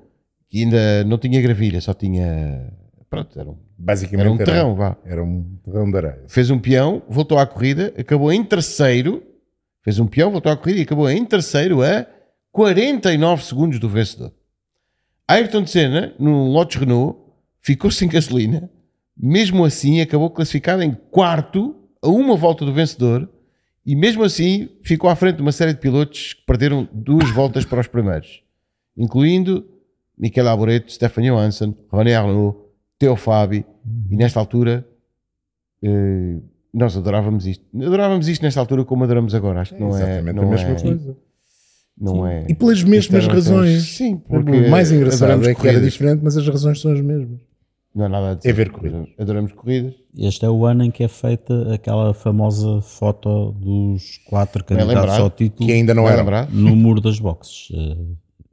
[0.49, 2.73] que ainda não tinha gravilha, só tinha...
[3.11, 4.97] Pronto, era um, Basicamente era um terrão, vá.
[5.05, 6.25] Era um terrão de areia.
[6.27, 9.23] Fez um peão, voltou à corrida, acabou em terceiro,
[9.83, 12.07] fez um peão, voltou à corrida e acabou em terceiro a
[12.51, 14.33] 49 segundos do vencedor.
[15.29, 17.19] Ayrton Senna, no Lotus Renault,
[17.61, 18.69] ficou sem gasolina.
[19.17, 23.29] Mesmo assim, acabou classificado em quarto, a uma volta do vencedor.
[23.89, 27.65] E mesmo assim, ficou à frente de uma série de pilotos que perderam duas voltas
[27.65, 28.43] para os primeiros,
[28.95, 29.65] incluindo
[30.19, 32.55] Michele Arboreto, Stefan Johansson, René Arnoux,
[32.99, 33.65] Teo Fabi.
[34.11, 34.87] E nesta altura,
[35.83, 36.37] eh,
[36.71, 37.65] nós adorávamos isto.
[37.75, 39.63] Adorávamos isto nesta altura como adoramos agora.
[39.63, 40.03] Acho que não é.
[40.03, 41.17] Exatamente Não a mesma é, coisa.
[41.99, 42.45] Não é.
[42.47, 43.85] E pelas mesmas razões.
[43.85, 45.93] Sim, porque o mais engraçado é que era corridas.
[45.95, 47.41] diferente, mas as razões são as mesmas.
[47.99, 48.51] Não há nada a dizer.
[48.51, 49.09] É ver corridas.
[49.19, 49.95] Adoramos corridas.
[50.17, 55.29] Este é o ano em que é feita aquela famosa foto dos quatro candidatos ao
[55.31, 56.19] título Que ainda não era.
[56.19, 56.49] lembrar?
[56.53, 57.69] no muro das boxes.
[57.75, 57.97] Eh,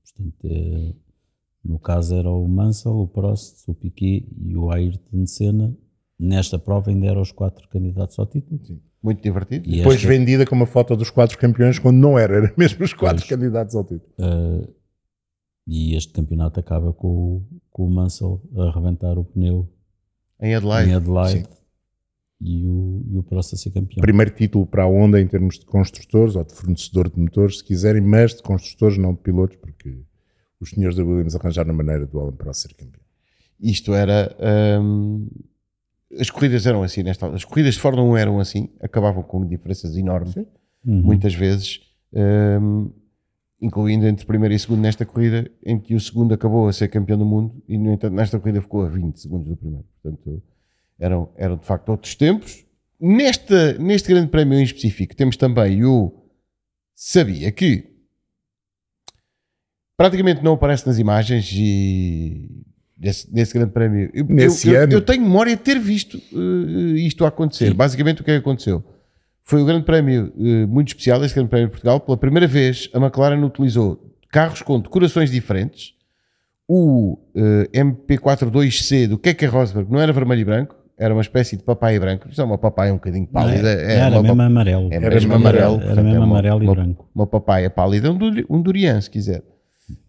[0.03, 0.93] portanto, eh,
[1.63, 5.77] no caso era o Mansell, o Prost, o Piquet e o Ayrton Senna.
[6.19, 8.59] Nesta prova ainda eram os quatro candidatos ao título.
[9.03, 9.69] Muito divertido.
[9.69, 12.83] E Depois esta- vendida com uma foto dos quatro campeões, quando não era, eram mesmo
[12.83, 14.11] os quatro candidatos ao título.
[14.17, 14.67] eh,
[15.67, 17.43] e este campeonato acaba com, o-
[17.75, 19.67] com o Mansell a arrebentar o pneu
[20.39, 20.91] Em Adelaide.
[20.91, 21.45] em Adelaide
[22.39, 24.01] e o, e o Prost a ser campeão.
[24.01, 27.63] Primeiro título para a Honda em termos de construtores ou de fornecedor de motores, se
[27.65, 29.97] quiserem, mas de construtores, não de pilotos, porque
[30.57, 33.03] os senhores da Williams arranjaram a maneira do Alan Prost ser campeão.
[33.59, 34.33] Isto era.
[34.81, 35.27] hum,
[36.17, 39.97] as corridas eram assim nesta As corridas de Fórmula 1 eram assim, acabavam com diferenças
[39.97, 40.33] enormes,
[40.85, 41.01] Uhum.
[41.01, 41.81] muitas vezes,
[42.13, 42.89] hum,
[43.65, 47.17] incluindo entre primeiro e segundo nesta corrida, em que o segundo acabou a ser campeão
[47.17, 49.85] do mundo e, no entanto, nesta corrida ficou a 20 segundos do primeiro.
[50.01, 50.41] Portanto,
[50.99, 52.63] eram, eram de facto outros tempos.
[52.99, 56.13] Nesta, neste grande prémio em específico, temos também o
[56.97, 57.89] Sabia que
[59.97, 62.49] praticamente não aparece nas imagens e
[62.95, 64.09] desse, desse grande prémio.
[64.13, 64.93] Eu, Nesse eu- eu- ano.
[64.93, 67.73] eu tenho memória de ter visto eh, isto acontecer.
[67.73, 68.83] Basicamente, o que é que aconteceu?
[69.47, 71.99] Foi o grande prémio eh, muito especial, este grande prémio de Portugal.
[71.99, 73.99] Pela primeira vez, a McLaren utilizou
[74.31, 75.93] carros com decorações diferentes.
[76.67, 81.63] O eh, MP42C do Keke Rosberg não era vermelho e branco, era uma espécie de
[81.63, 82.27] papai branco.
[82.27, 83.69] Isto é uma papai um bocadinho pálida.
[83.69, 84.89] é era uma mesmo pa- amarelo.
[84.91, 85.63] é Era mesmo mesmo amarelo.
[85.65, 85.75] amarelo.
[85.75, 87.09] Era portanto, mesmo é uma- amarelo e uma- branco.
[87.13, 88.17] Uma papaya pálida, um,
[88.49, 89.43] um durian, se quiser.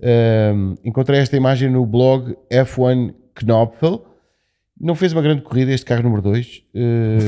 [0.03, 4.03] Ahm, encontrei esta imagem no blog F1 Knopfel.
[4.81, 6.62] Não fez uma grande corrida este carro número 2.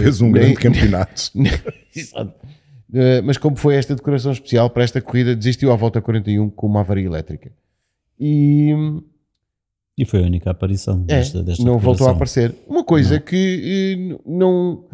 [0.03, 1.31] Fez um grande campeonato.
[1.95, 2.33] Exato.
[2.91, 6.67] Uh, mas como foi esta decoração especial para esta corrida, desistiu à volta 41 com
[6.67, 7.51] uma avaria elétrica.
[8.19, 8.73] E
[9.97, 12.55] E foi a única aparição é, desta, desta não voltou a aparecer.
[12.67, 14.85] Uma coisa que eh, n- não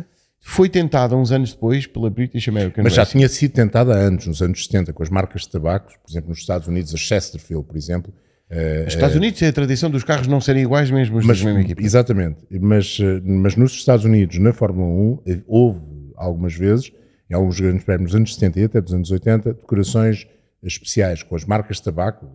[0.40, 3.18] foi tentada uns anos depois pela British American Mas já Racing.
[3.18, 6.30] tinha sido tentada há anos, nos anos 70, com as marcas de tabacos, por exemplo,
[6.30, 8.12] nos Estados Unidos, a Chesterfield, por exemplo.
[8.50, 11.38] Eh, Nos Estados Unidos é a tradição dos carros não serem iguais mesmo os mas,
[11.38, 11.82] da mesma equipa.
[11.82, 15.80] exatamente, mas, eh, mas nos Estados Unidos, na Fórmula 1, eh, houve
[16.16, 16.92] algumas vezes,
[17.30, 20.26] em alguns grandes prémios dos anos 70 e até dos anos 80, decorações
[20.62, 22.26] especiais com as marcas de tabaco,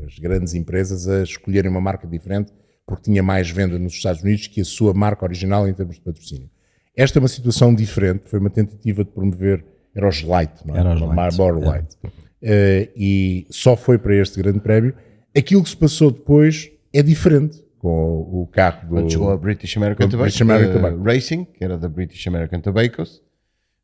[0.00, 2.52] eh, as grandes empresas a escolherem uma marca diferente
[2.86, 6.00] porque tinha mais venda nos Estados Unidos que a sua marca original em termos de
[6.00, 6.48] patrocínio.
[6.96, 9.62] Esta é uma situação diferente, foi uma tentativa de promover,
[9.94, 10.80] era os Light, não é?
[10.80, 11.60] Era os Uma Light, Marlboro.
[11.60, 11.96] Light.
[12.42, 14.94] Eh, e só foi para este grande prémio.
[15.36, 18.94] Aquilo que se passou depois é diferente com o carro do...
[18.94, 21.02] Quando chegou a British American Tobacco, British American eh, Tobacco.
[21.04, 23.22] Racing, que era da British American Tobaccos,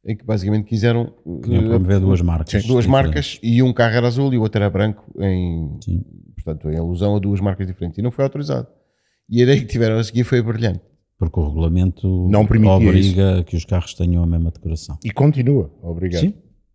[0.05, 2.53] em que basicamente quiseram Queriam eh, promover duas marcas.
[2.65, 2.87] duas diferentes.
[2.89, 6.05] marcas e um carro era azul e o outro era branco em, Sim.
[6.35, 8.67] portanto, em alusão a duas marcas diferentes e não foi autorizado.
[9.29, 10.81] E a ideia que tiveram a seguir foi brilhante.
[11.17, 14.99] Porque o regulamento Não permitia obriga que os carros tenham a mesma decoração.
[15.05, 16.23] E continua, obrigado.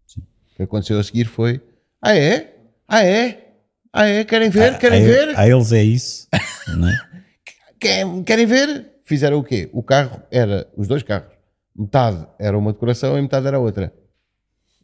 [0.07, 0.21] Sim.
[0.53, 1.61] O que aconteceu a seguir foi:
[2.01, 2.55] Ah, é?
[2.87, 3.48] Ah, é?
[3.91, 4.23] Ah, é?
[4.23, 4.77] Querem ver?
[4.77, 5.37] Querem a, ver?
[5.37, 6.27] A eles é isso.
[6.77, 6.97] não é?
[8.25, 8.91] Querem, ver?
[9.05, 9.69] Fizeram o quê?
[9.73, 11.29] O carro era, os dois carros,
[11.75, 13.93] metade era uma decoração e metade era outra.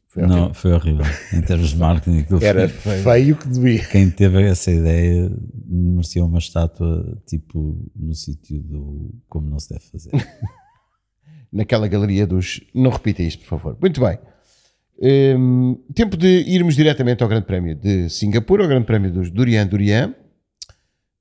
[0.07, 0.41] Foi horrível.
[0.45, 1.05] Não, foi horrível.
[1.33, 3.85] Em termos de marketing, aquilo Era foi- feio que devia.
[3.85, 5.29] Quem teve essa ideia
[5.67, 10.11] merecia uma estátua tipo no sítio do como não se deve fazer.
[11.51, 12.61] naquela galeria dos.
[12.73, 13.77] Não repita isto, por favor.
[13.81, 14.17] Muito bem.
[15.01, 19.67] Hum, tempo de irmos diretamente ao Grande Prémio de Singapura, ao Grande Prémio dos Durian
[19.67, 20.13] Durian.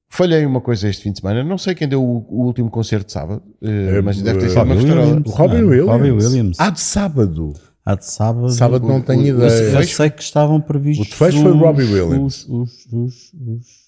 [0.09, 1.43] Falhei uma coisa este fim de semana.
[1.43, 4.63] Não sei quem deu o, o último concerto de sábado, eh, mas deve ter sido
[4.63, 5.07] uma Robbie festarola.
[5.09, 5.27] Williams.
[5.33, 5.89] O Robin Não, Williams.
[5.91, 6.57] Robbie Williams.
[6.61, 7.53] Ah, de sábado.
[7.85, 8.49] Há de sábado.
[8.51, 9.51] Sábado não tenho ideia.
[9.51, 11.07] Eu sei que estavam previstos.
[11.07, 12.47] O desfecho foi Robbie Williams.
[12.49, 13.85] Os, os, os, os-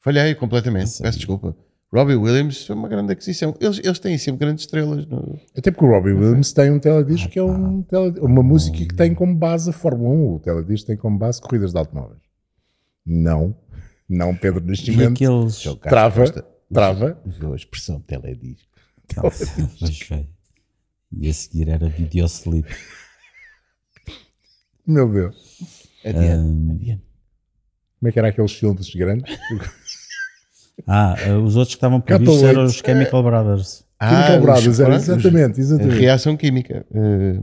[0.00, 1.56] Falhei completamente, peço desculpa.
[1.96, 3.56] Robbie Williams foi uma grande aquisição.
[3.58, 5.06] Eles, eles têm sempre grandes estrelas.
[5.06, 5.40] No...
[5.56, 8.94] Até porque o Robbie Williams tem um teledisco que é um tele, uma música que
[8.94, 10.34] tem como base a Fórmula 1.
[10.34, 12.20] O teledisco tem como base corridas de automóveis.
[13.04, 13.56] Não,
[14.08, 15.12] não Pedro E Nascimento.
[15.12, 15.62] aqueles.
[15.80, 17.22] Trava, Costa trava.
[17.24, 18.68] usou a expressão teledisco.
[19.18, 20.28] Pois foi.
[21.12, 22.68] E a seguir era videoclip.
[24.86, 25.82] Meu Deus.
[26.04, 27.02] Adiante, adiante.
[27.98, 29.36] Como é que era aqueles filmes grandes?
[30.86, 33.84] Ah, eh, os outros que estavam previstos eram os Chemical Brothers.
[34.02, 35.98] Chemical os- Brothers, era exatamente, a exatamente.
[35.98, 36.86] reação química.
[36.94, 37.40] eh,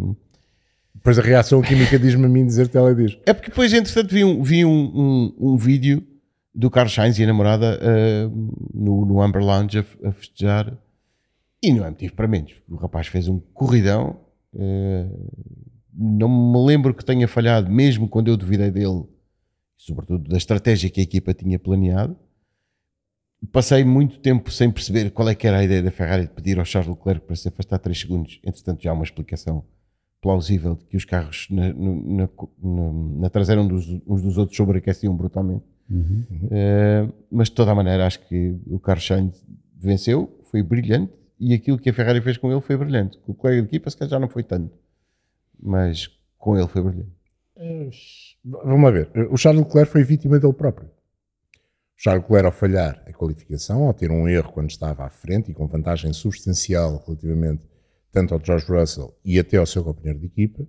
[0.96, 3.22] Depois a reação química diz-me a mim dizer teledisco.
[3.26, 6.02] É porque depois, entretanto, vi um, vi um, um, um vídeo
[6.56, 8.30] do Carlos Sainz e a namorada eh,
[8.74, 10.78] no, no Amber Lounge a, a festejar
[11.62, 12.54] e não é motivo para menos.
[12.70, 14.18] O rapaz fez um corridão.
[14.58, 15.08] eh,
[15.96, 19.04] não me lembro que tenha falhado, mesmo quando eu duvidei dele,
[19.78, 22.16] sobretudo da estratégia que a equipa tinha planeado.
[23.52, 26.58] Passei muito tempo sem perceber qual é que era a ideia da Ferrari de pedir
[26.60, 28.40] ao Charles Leclerc para se afastar 3 segundos.
[28.44, 29.64] Entretanto, já há uma explicação
[30.22, 32.30] plausível de que os carros na, na,
[32.62, 35.64] na- na traseira uns dos, uns dos outros sobreaqueciam brutalmente.
[36.52, 39.46] Eh, mas de toda a maneira, acho que o Carlos Sainz
[39.78, 43.18] venceu, foi brilhante e aquilo que a Ferrari fez com ele foi brilhante.
[43.20, 44.72] Com o colega de equipa, se calhar já não foi tanto,
[45.62, 47.12] mas com ele foi brilhante.
[48.46, 49.10] Vamos lá ver.
[49.30, 50.90] O Charles Leclerc foi vítima dele próprio.
[51.96, 55.54] Charles Leclerc, ao falhar a qualificação, ao ter um erro quando estava à frente e
[55.54, 57.68] com vantagem substancial relativamente
[58.12, 60.68] tanto ao George Russell e até ao seu companheiro de equipa,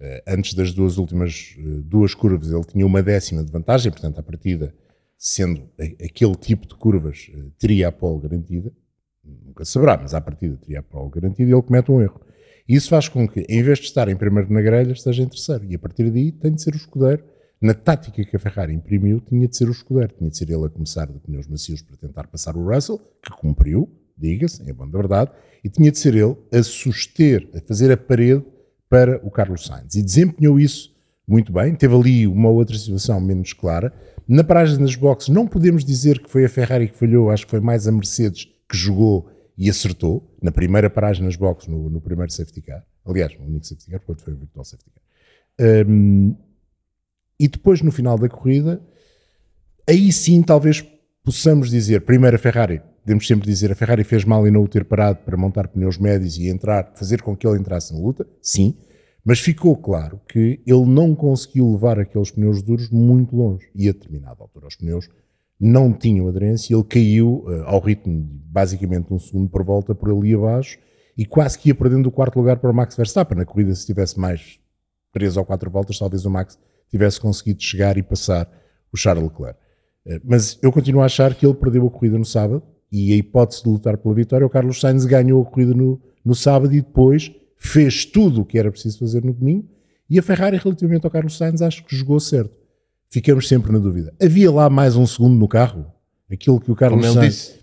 [0.00, 4.18] eh, antes das duas últimas eh, duas curvas ele tinha uma décima de vantagem, portanto
[4.18, 4.74] a partida,
[5.16, 8.72] sendo aquele tipo de curvas, eh, teria a pole garantida,
[9.22, 12.20] nunca saberá, mas à partida teria a pole garantida e ele comete um erro.
[12.66, 15.64] Isso faz com que, em vez de estar em primeiro na grelha, esteja em terceiro.
[15.64, 17.24] E a partir daí tem de ser o escudeiro.
[17.60, 20.14] Na tática que a Ferrari imprimiu, tinha de ser o escudeiro.
[20.16, 23.30] Tinha de ser ele a começar de pneus macios para tentar passar o Russell, que
[23.32, 25.30] cumpriu, diga-se, é bom da verdade,
[25.62, 28.42] e tinha de ser ele a suster, a fazer a parede
[28.88, 29.94] para o Carlos Sainz.
[29.94, 30.96] E desempenhou isso
[31.28, 31.74] muito bem.
[31.74, 33.92] Teve ali uma outra situação menos clara.
[34.26, 37.50] Na paragem das boxes, não podemos dizer que foi a Ferrari que falhou, acho que
[37.50, 42.00] foi mais a Mercedes que jogou e acertou na primeira paragem nas boxes, no, no
[42.00, 42.84] primeiro safety car.
[43.04, 45.86] Aliás, no único safety car, porque foi o virtual safety car.
[45.86, 46.34] Um,
[47.40, 48.82] e depois, no final da corrida,
[49.88, 50.86] aí sim talvez
[51.24, 54.68] possamos dizer, primeiro a Ferrari, podemos sempre dizer, a Ferrari fez mal em não o
[54.68, 58.26] ter parado para montar pneus médios e entrar, fazer com que ele entrasse na luta,
[58.42, 58.76] sim,
[59.24, 63.70] mas ficou claro que ele não conseguiu levar aqueles pneus duros muito longe.
[63.74, 65.08] E a determinada altura os pneus
[65.58, 70.10] não tinham aderência, ele caiu eh, ao ritmo de basicamente um segundo por volta por
[70.10, 70.78] ali abaixo
[71.16, 73.36] e quase que ia perdendo o quarto lugar para o Max Verstappen.
[73.36, 74.58] Na corrida, se tivesse mais
[75.12, 76.58] três ou quatro voltas, talvez o Max
[76.90, 78.50] tivesse conseguido chegar e passar
[78.92, 79.58] o Charles Leclerc.
[80.06, 83.16] Eh, Mas eu continuo a achar que ele perdeu a corrida no sábado e a
[83.16, 86.80] hipótese de lutar pela vitória, o Carlos Sainz ganhou a corrida no, no sábado e
[86.80, 89.68] depois fez tudo o que era preciso fazer no domingo
[90.10, 92.50] e a Ferrari, relativamente ao Carlos Sainz, acho que jogou certo.
[93.08, 94.12] Ficamos sempre na dúvida.
[94.20, 95.86] Havia lá mais um segundo no carro?
[96.28, 97.34] Aquilo que o Carlos Como Sainz...
[97.34, 97.60] disse.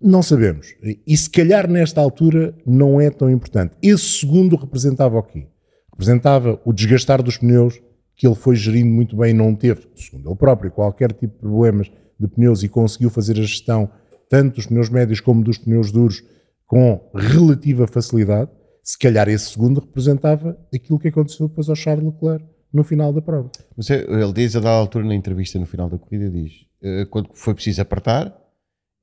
[0.00, 0.74] Não sabemos.
[1.06, 3.76] E se calhar nesta altura não é tão importante.
[3.80, 5.46] Esse segundo representava o quê?
[5.92, 7.80] Representava o desgastar dos pneus
[8.16, 11.40] que ele foi gerindo muito bem e não teve, segundo ele próprio, qualquer tipo de
[11.40, 13.90] problemas de pneus e conseguiu fazer a gestão
[14.28, 16.24] tanto dos pneus médios como dos pneus duros
[16.66, 18.50] com relativa facilidade.
[18.82, 23.20] Se calhar esse segundo representava aquilo que aconteceu depois ao Charles Leclerc no final da
[23.20, 23.50] prova.
[23.76, 26.52] Mas é- ele diz a dada altura na entrevista no final da corrida, diz,
[26.82, 28.34] eh, quando foi preciso apertar,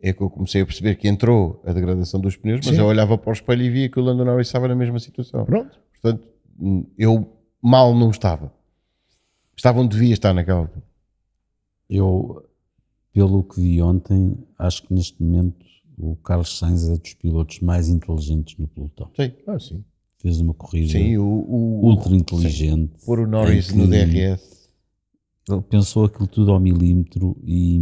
[0.01, 2.81] é que eu comecei a perceber que entrou a degradação dos pneus, mas Sim.
[2.81, 5.45] eu olhava para o espelho e via que o Lando Norris estava na mesma situação.
[5.45, 5.79] Pronto.
[6.01, 6.27] Portanto,
[6.97, 7.29] eu
[7.61, 8.51] mal não estava.
[9.55, 10.83] Estava onde devia estar naquela altura.
[11.89, 12.43] Eu,
[13.13, 15.65] pelo que vi ontem, acho que neste momento
[15.97, 19.09] o Carlos Sainz é dos pilotos mais inteligentes no pelotão.
[19.15, 19.31] Sim.
[19.47, 19.83] Ah, sim.
[20.17, 22.93] Fez uma corrida Sim, o, o, ultra inteligente.
[23.05, 24.69] Pôr o Norris no DRS.
[25.49, 27.77] Ele pensou aquilo tudo ao milímetro e,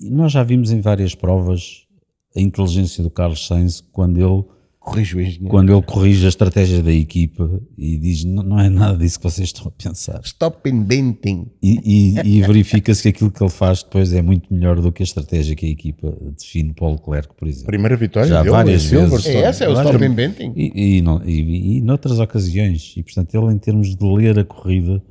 [0.00, 1.86] e nós já vimos em várias provas
[2.34, 4.44] a inteligência do Carlos Sainz quando ele
[4.86, 5.48] Corrige o engenheiro.
[5.48, 9.48] quando ele corrige a estratégia da equipa e diz não, é nada disso que vocês
[9.48, 11.48] estão a pensar Stop inventing.
[11.60, 15.02] e, e- e verifica-se que aquilo que ele faz depois é muito melhor do que
[15.02, 17.66] a estratégia que a equipa define para o Leclerc, por exemplo.
[17.66, 19.26] Primeira vitória Já dele várias em vezes.
[19.26, 20.52] É essa, é o Várias- stop inventing.
[20.54, 24.44] E, e, não- e, e noutras ocasiões, e portanto ele em termos de ler a
[24.44, 25.02] corrida,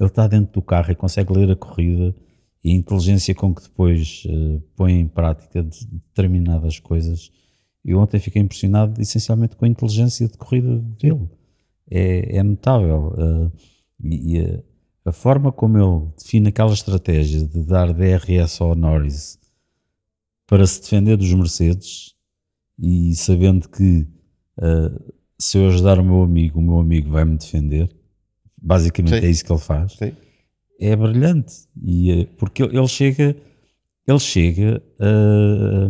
[0.00, 2.12] ele está dentro do carro e consegue ler a corrida
[2.64, 7.30] e a inteligência com que depois eh, põe em prática de- determinadas coisas.
[7.84, 11.28] Eu ontem fiquei impressionado essencialmente com a inteligência de corrida dele.
[11.90, 13.14] É, é notável.
[13.18, 13.50] eh,
[14.04, 14.62] e, e, eh,
[15.04, 19.38] A forma como ele define aquela estratégia de dar DRS ao Norris
[20.46, 22.14] para se defender dos Mercedes
[22.78, 24.06] e sabendo que
[24.58, 27.88] uh, se eu ajudar o meu amigo, o meu amigo vai me defender.
[28.60, 29.26] Basicamente Sim.
[29.26, 29.92] é isso que ele faz.
[29.92, 30.12] Sim.
[30.78, 31.54] É brilhante.
[31.82, 33.36] E, eh, porque ele chega,
[34.06, 35.88] ele chega a,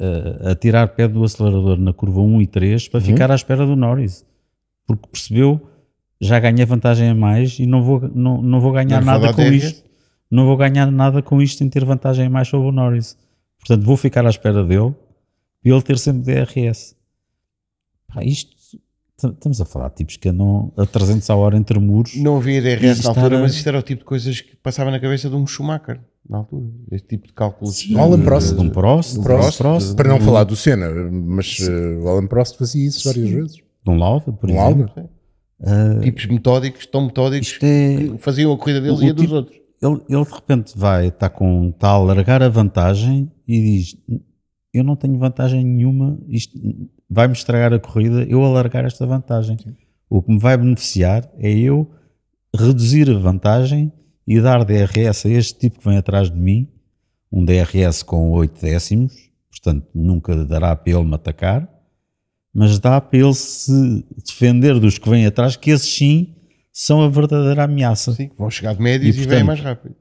[0.00, 3.66] a, a tirar pé do acelerador na curva 1 e 3 para ficar à espera
[3.66, 4.24] do Norris.
[4.86, 5.60] Porque percebeu,
[6.20, 9.42] já ganhei vantagem a mais e não vou, não, não vou ganhar Não nada com
[9.42, 9.84] isto.
[10.30, 13.16] Não vou ganhar nada com isto em ter vantagem a mais sobre o Norris.
[13.58, 14.94] Portanto, vou ficar à espera dele
[15.64, 16.94] e ele ter sempre DRS.
[18.06, 18.56] Pá, isto
[19.16, 22.14] estamos a falar de tipos que andam a 300 a hora entre muros.
[22.16, 24.90] Não havia DRS na altura, a- mas isto era o tipo de coisas que passava
[24.90, 26.66] na cabeça de um Schumacher na altura.
[26.92, 27.88] Este tipo de cálculos.
[27.90, 28.54] O Alan de- Prost.
[28.54, 31.58] de um Prost, de um de Prost, Prost, Para não de falar do Senna, mas
[31.60, 33.56] eh, o Alan Prost fazia isso várias vezes.
[33.56, 34.90] de um Lauda, por Um exemplo.
[34.96, 35.10] Lauda.
[35.60, 39.14] Ah, Tipos metódicos, tão metódicos, é, que faziam a corrida deles O- e a o
[39.14, 39.56] dos tipo- outros.
[39.82, 43.96] ele, ele de repente vai, está com, está a largar a vantagem e diz:
[44.72, 46.56] Eu não tenho vantagem nenhuma, isto
[47.10, 49.56] vai-me estragar a corrida, eu alargar esta vantagem.
[50.10, 51.90] O que me vai beneficiar é eu
[52.56, 53.92] reduzir a vantagem
[54.28, 56.68] e dar DRS a este tipo que vem atrás de mim,
[57.32, 59.14] um DRS com 8 décimos,
[59.50, 61.66] portanto nunca dará para ele me atacar,
[62.52, 66.34] mas dá para ele se defender dos que vêm atrás, que esses sim
[66.70, 69.96] são a verdadeira ameaça Sim, vão chegar de médios E, e, vêm mais rápido.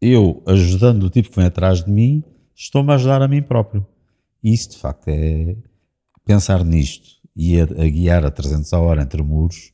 [0.00, 3.86] eu ajudando o tipo que vem atrás de mim, estou-me a ajudar a mim próprio.
[4.42, 5.54] Isso, de facto, é
[6.24, 9.70] pensar nisto e a, a guiar a 300 a hora entre muros,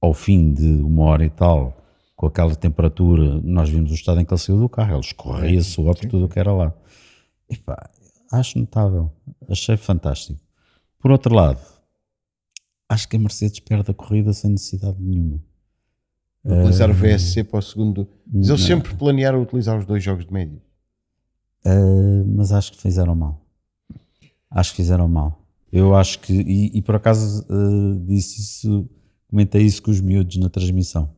[0.00, 1.83] ao fim de uma hora e tal,
[2.16, 5.62] com aquela temperatura, nós vimos o estado em que ele saiu do carro, ele escorria,
[5.62, 6.72] suou por tudo o que era lá.
[7.48, 7.90] Epá,
[8.32, 9.10] acho notável,
[9.48, 10.40] achei fantástico.
[10.98, 11.60] Por outro lado,
[12.88, 15.40] acho que a Mercedes perde a corrida sem necessidade nenhuma.
[16.44, 18.06] Utilizar o VSC para o segundo.
[18.30, 20.60] Mas eles sempre planearam utilizar os dois jogos de médio.
[21.64, 23.40] Uh, mas acho que fizeram mal.
[24.50, 25.42] Acho que fizeram mal.
[25.72, 28.88] Eu acho que, e, e por acaso uh, disse isso,
[29.26, 31.10] comentei isso com os miúdos na transmissão.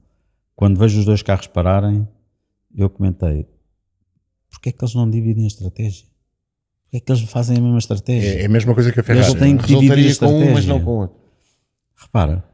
[0.57, 2.09] Quando vejo os dois carros pararem,
[2.75, 3.47] eu comentei:
[4.51, 6.07] porque é que eles não dividem a estratégia?
[6.85, 8.39] Porque é que eles fazem a mesma estratégia?
[8.39, 9.27] É, é a mesma coisa que a Ferrari.
[9.27, 10.75] Eles têm que dividir a Resultaria com um, mas estratégia.
[10.75, 11.21] não com o outro.
[11.95, 12.45] Repara,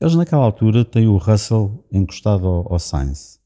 [0.00, 3.38] eles naquela altura têm o Russell encostado ao, ao Sainz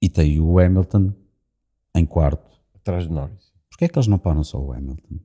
[0.00, 1.14] e têm o Hamilton
[1.94, 2.50] em quarto.
[2.74, 3.52] Atrás de Norris.
[3.70, 5.20] Porquê é que eles não param só o Hamilton?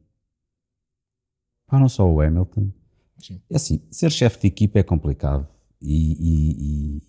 [1.65, 2.71] Param só o Hamilton.
[3.17, 3.41] Sim.
[3.49, 5.47] É assim, ser chefe de equipa é complicado
[5.81, 7.01] e, e,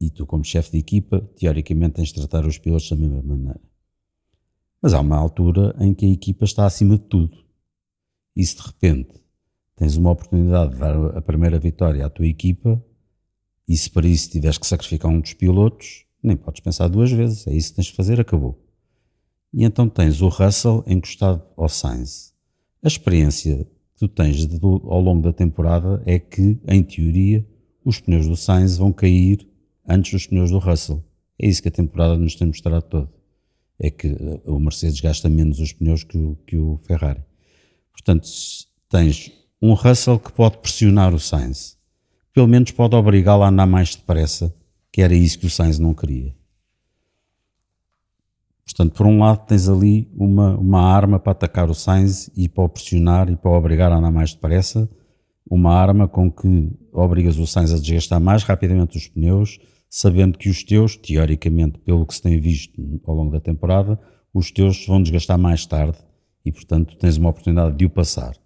[0.00, 3.60] e, tu, como chefe de equipa, teoricamente tens de tratar os pilotos da mesma maneira.
[4.80, 7.36] Mas há uma altura em que a equipa está acima de tudo.
[8.36, 9.20] E se de repente
[9.74, 12.82] tens uma oportunidade de dar a primeira vitória à tua equipa
[13.66, 17.46] e se para isso tiveres que sacrificar um dos pilotos, nem podes pensar duas vezes.
[17.46, 18.64] É isso que tens de fazer, acabou.
[19.52, 22.34] E então tens o Russell encostado ao Sainz.
[22.82, 27.44] A experiência que tu tens de- ao longo da temporada é que, em teoria,
[27.88, 29.48] os pneus do Sainz vão cair
[29.88, 31.02] antes dos pneus do Russell.
[31.38, 33.08] É isso que a temporada nos tem mostrado todo.
[33.78, 37.24] É que eh, o Mercedes gasta menos os pneus que o, que o Ferrari.
[37.90, 38.28] Portanto,
[38.90, 41.78] tens um Russell que pode pressionar o Sainz.
[42.34, 44.54] Pelo menos pode obrigá-lo a andar mais depressa,
[44.92, 46.34] que era isso que o Sainz não queria.
[48.64, 52.64] Portanto, por um lado tens ali uma, uma arma para atacar o Sainz e para
[52.64, 54.86] o pressionar e para o obrigar a andar mais depressa,
[55.50, 59.58] uma arma com que obrigas o Sainz a desgastar mais rapidamente os pneus,
[59.88, 63.98] sabendo que os teus, teoricamente, pelo que se tem visto ao longo da temporada,
[64.32, 65.98] os teus vão desgastar mais tarde
[66.44, 68.36] e, portanto, tens uma oportunidade de o passar.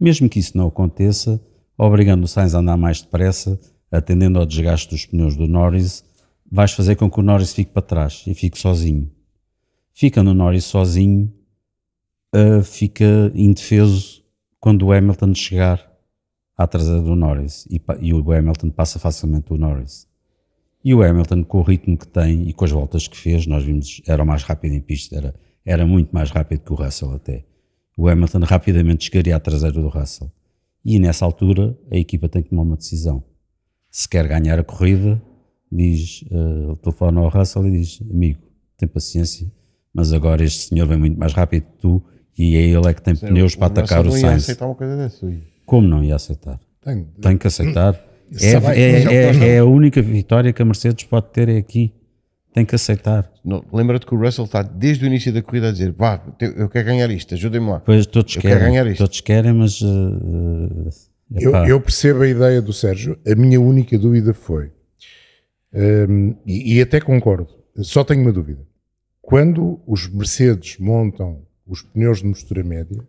[0.00, 1.40] Mesmo que isso não aconteça,
[1.76, 3.60] obrigando o Sainz a andar mais depressa,
[3.90, 6.04] atendendo ao desgaste dos pneus do Norris,
[6.50, 9.10] vais fazer com que o Norris fique para trás e fique sozinho.
[9.92, 11.32] Fica no Norris sozinho,
[12.34, 14.24] uh, fica indefeso
[14.58, 15.93] quando o Hamilton chegar
[16.56, 20.06] à traseira do Norris e, e o Hamilton passa facilmente o Norris.
[20.84, 23.64] E o Hamilton, com o ritmo que tem e com as voltas que fez, nós
[23.64, 25.34] vimos, era o mais rápido em pista, era,
[25.64, 27.44] era muito mais rápido que o Russell até.
[27.96, 30.30] O Hamilton rapidamente chegaria à traseira do Russell.
[30.84, 33.24] E nessa altura a equipa tem que tomar uma decisão.
[33.90, 35.22] Se quer ganhar a corrida,
[35.72, 38.40] diz, uh, telefona ao Russell e diz: Amigo,
[38.76, 39.50] tem paciência,
[39.94, 42.02] mas agora este senhor vem muito mais rápido que tu
[42.36, 44.42] e é ele é que tem pneus para atacar o Russell não ia Sainz.
[44.42, 45.24] aceitar uma coisa dessa.
[45.24, 45.53] ui.
[45.64, 46.60] Como não ia aceitar?
[46.82, 47.94] Tem- Tem que aceitar.
[48.32, 51.92] É, Sabe, é- é é- a única vitória que a Mercedes pode ter é aqui.
[52.54, 53.30] Tem que aceitar.
[53.72, 56.86] Lembra-te que o Russell está desde o início da corrida a dizer: Vá, eu quero
[56.86, 57.80] ganhar isto, ajudem-me lá.
[57.80, 58.98] Pois todos Eu quero querem, ganhar isto.
[58.98, 60.88] todos querem, mas uh,
[61.32, 63.18] Eu, eu percebo a ideia do Sérgio.
[63.30, 64.70] A minha única dúvida foi:
[65.72, 67.48] Um, e, e até concordo.
[67.82, 68.66] Só tenho uma dúvida.
[69.20, 73.00] Quando os Mercedes montam os pneus de mistura média,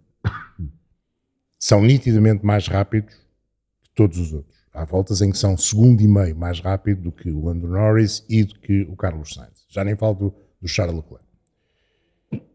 [1.60, 3.14] são nitidamente mais rápidos
[3.84, 4.56] que todos os outros.
[4.74, 8.26] Há voltas em que são segundo e meio mais rápido do que o Lando Norris
[8.30, 9.66] e do que o Carlos Sainz.
[9.70, 11.26] Já nem falo do, do Charles Leclerc.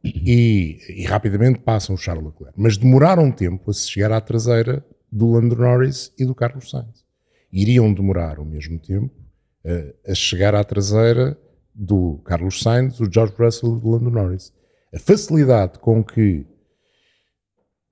[0.04, 2.60] E, e, rapidamente passam o Charles Leclerc.
[2.60, 6.68] Mas demoraram um tempo a se chegar à traseira do Lando Norris e do Carlos
[6.68, 7.04] Sainz.
[7.50, 9.10] Iriam demorar o mesmo tempo
[9.64, 11.38] a, a chegar à traseira
[11.74, 14.52] do Carlos Sainz, do George Russell e do Lando Norris.
[14.94, 16.44] A facilidade com que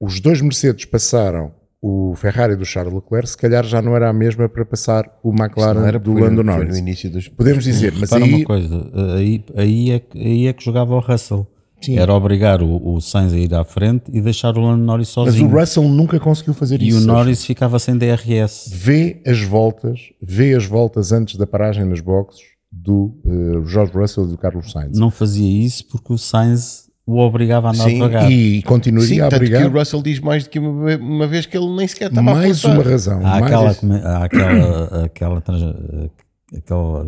[0.01, 4.13] os dois Mercedes passaram o Ferrari do Charles Leclerc, se calhar já não era a
[4.13, 6.81] mesma para passar o McLaren do Lando Norris.
[6.81, 7.29] no dos...
[7.29, 10.95] Podemos dizer, mas Repara aí, uma coisa, aí, aí, é, que- aí é que jogava
[10.95, 11.47] o Russell.
[11.81, 11.97] Sim.
[11.97, 15.27] Era obrigar o, o Sainz a ir à frente e deixar o Lando Norris mas
[15.27, 15.49] sozinho.
[15.49, 16.97] o Russell nunca conseguiu fazer e isso.
[16.97, 17.15] o Sérgio.
[17.15, 18.69] Norris ficava sem DRS.
[18.73, 22.41] vê as voltas, vê as voltas antes da paragem nas boxes
[22.73, 24.99] do eh, George Russell e do Carlos Sainz.
[24.99, 28.31] Não fazia isso porque o Sainz o obrigava a andar Sim, devagar.
[28.31, 29.67] E continuaria Sim, a tanto que brigar.
[29.75, 32.35] o Russell diz mais do que uma, uma vez que ele nem sequer estava a
[32.35, 33.19] Mais uma razão.
[33.21, 36.11] Há mais aquela, há aquela, aquela, trans-
[36.57, 37.07] aquela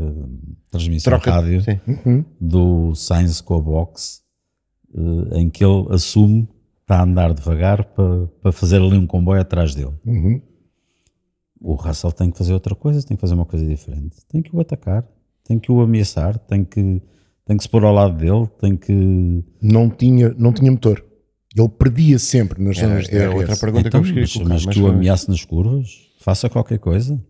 [0.70, 1.78] transmissão Troca- rádio sim.
[1.86, 2.24] Uhum.
[2.40, 4.22] do Sainz com a box
[4.94, 9.06] eh, em que ele assume que está a andar devagar para, para fazer ali um
[9.06, 9.92] comboio atrás dele.
[10.06, 10.40] Uhum.
[11.60, 14.16] O Russell tem que fazer outra coisa, tem que fazer uma coisa diferente.
[14.28, 15.04] Tem que o atacar,
[15.44, 17.02] tem que o ameaçar, tem que,
[17.50, 19.42] tem que se pôr ao lado dele, tem que.
[19.60, 21.04] Não, tinha, não tinha motor.
[21.58, 23.34] Ele perdia sempre nas zonas de É, é DRS.
[23.40, 24.54] outra pergunta Então, que eu queria mas, colocar.
[24.54, 25.88] mas mas que o ameace nas curvas,
[26.20, 27.20] faça qualquer coisa.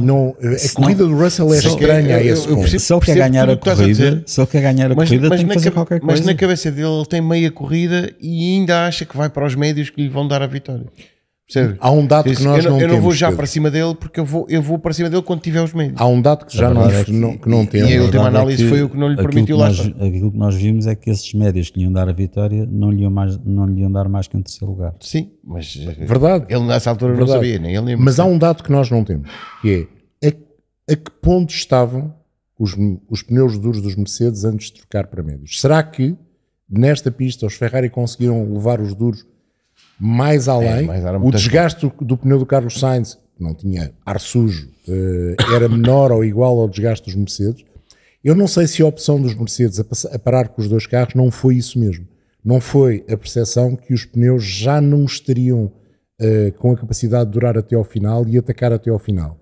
[0.00, 3.00] Não, a Se corrida do Russell é estranha a eu- esse eu percebo- se ele
[3.02, 5.74] quer ganhar a a corrida, se ele quer ganhar a corrida, tem que fazer cabe-
[5.76, 6.24] qualquer mas coisa.
[6.32, 9.88] na cabeça dele ele tem meia corrida e ainda acha que vai para os médios
[9.88, 10.86] que lhe vão dar a vitória.
[11.46, 11.76] Percebe?
[11.78, 13.36] Há um dado que nós eu não eu não vou já Pedro.
[13.36, 16.00] para cima dele porque eu vou, eu vou para cima dele quando tiver os médios.
[16.00, 17.90] Há um dado que já não, é que- não, que não e temos.
[17.92, 19.80] a última verdade análise foi o que não lhe permitiu que lá nós.
[19.80, 22.90] Aquilo que nós vimos é que esses médios que lhe iam dar a vitória não
[22.90, 24.94] lhe iam, mais, não lhe iam dar mais que um terceiro lugar.
[25.00, 26.46] Sim, mas eh, Verdade.
[26.48, 27.38] ele nessa altura não Verdade.
[27.38, 29.28] sabia, nem ele nem Mas há um dado que nós não temos,
[29.60, 29.86] que
[30.22, 32.14] é a, a que ponto estavam
[32.58, 32.74] os,
[33.10, 35.60] os pneus duros dos Mercedes antes de trocar para médios.
[35.60, 36.16] Será que
[36.70, 39.26] nesta pista os Ferrari conseguiram levar os duros
[39.98, 40.86] mais além?
[40.86, 44.68] mais era o desgaste do, do pneu do Carlos Sainz, que não tinha ar sujo,
[44.88, 47.64] eh, era menor ou igual ao desgaste dos Mercedes.
[48.22, 51.14] Eu não sei se a opção dos Mercedes a, a parar com os dois carros
[51.14, 52.06] não foi isso mesmo.
[52.44, 55.70] Não foi a percepção que os pneus já não estariam
[56.20, 59.38] eh, com a capacidade de durar até ao final e atacar até ao final.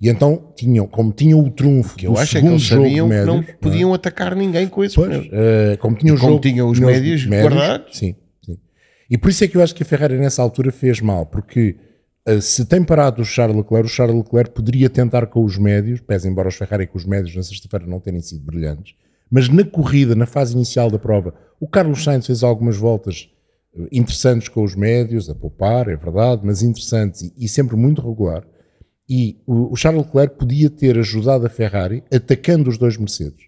[0.00, 3.14] E então tinham, como tinham o trunfo que eu acho é que eles sabiam que
[3.14, 3.52] médios, não é?
[3.60, 5.28] podiam atacar ninguém com esses Pois, pneus.
[5.32, 7.96] eh, como tinha o jogo, tinha os tinha médios guardados.
[7.96, 8.14] Sim.
[9.08, 11.76] E por isso é que eu acho que a Ferrari nessa altura fez mal, porque
[12.26, 16.00] eh, se tem parado o Charles Leclerc, o Charles Leclerc poderia tentar com os médios,
[16.00, 18.94] pese embora os Ferrari com os médios na sexta-feira não terem sido brilhantes,
[19.30, 23.30] mas na corrida, na fase inicial da prova, o Carlos Sainz fez algumas voltas
[23.76, 28.02] eh, interessantes com os médios, a poupar, é verdade, mas interessantes e, e sempre muito
[28.02, 28.44] regular.
[29.08, 33.45] E o, o Charles Leclerc podia ter ajudado a Ferrari atacando os dois Mercedes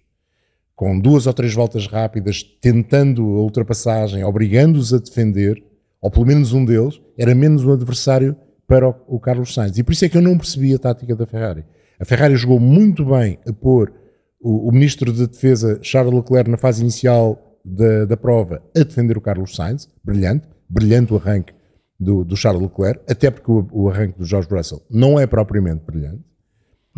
[0.79, 5.61] com duas ou três voltas rápidas, tentando a ultrapassagem, obrigando-os a defender,
[6.01, 8.33] ou pelo menos um deles, era menos um adversário
[8.65, 9.77] para o, o Carlos Sainz.
[9.77, 11.65] E por isso é que eu não percebi a tática da Ferrari.
[11.99, 13.91] A Ferrari jogou muito bem a pôr
[14.39, 19.17] o, o ministro da Defesa, Charles Leclerc, na fase inicial da, da prova, a defender
[19.17, 21.51] o Carlos Sainz, brilhante, brilhante o arranque
[21.99, 25.83] do, do Charles Leclerc, até porque o, o arranque do George Russell não é propriamente
[25.85, 26.23] brilhante.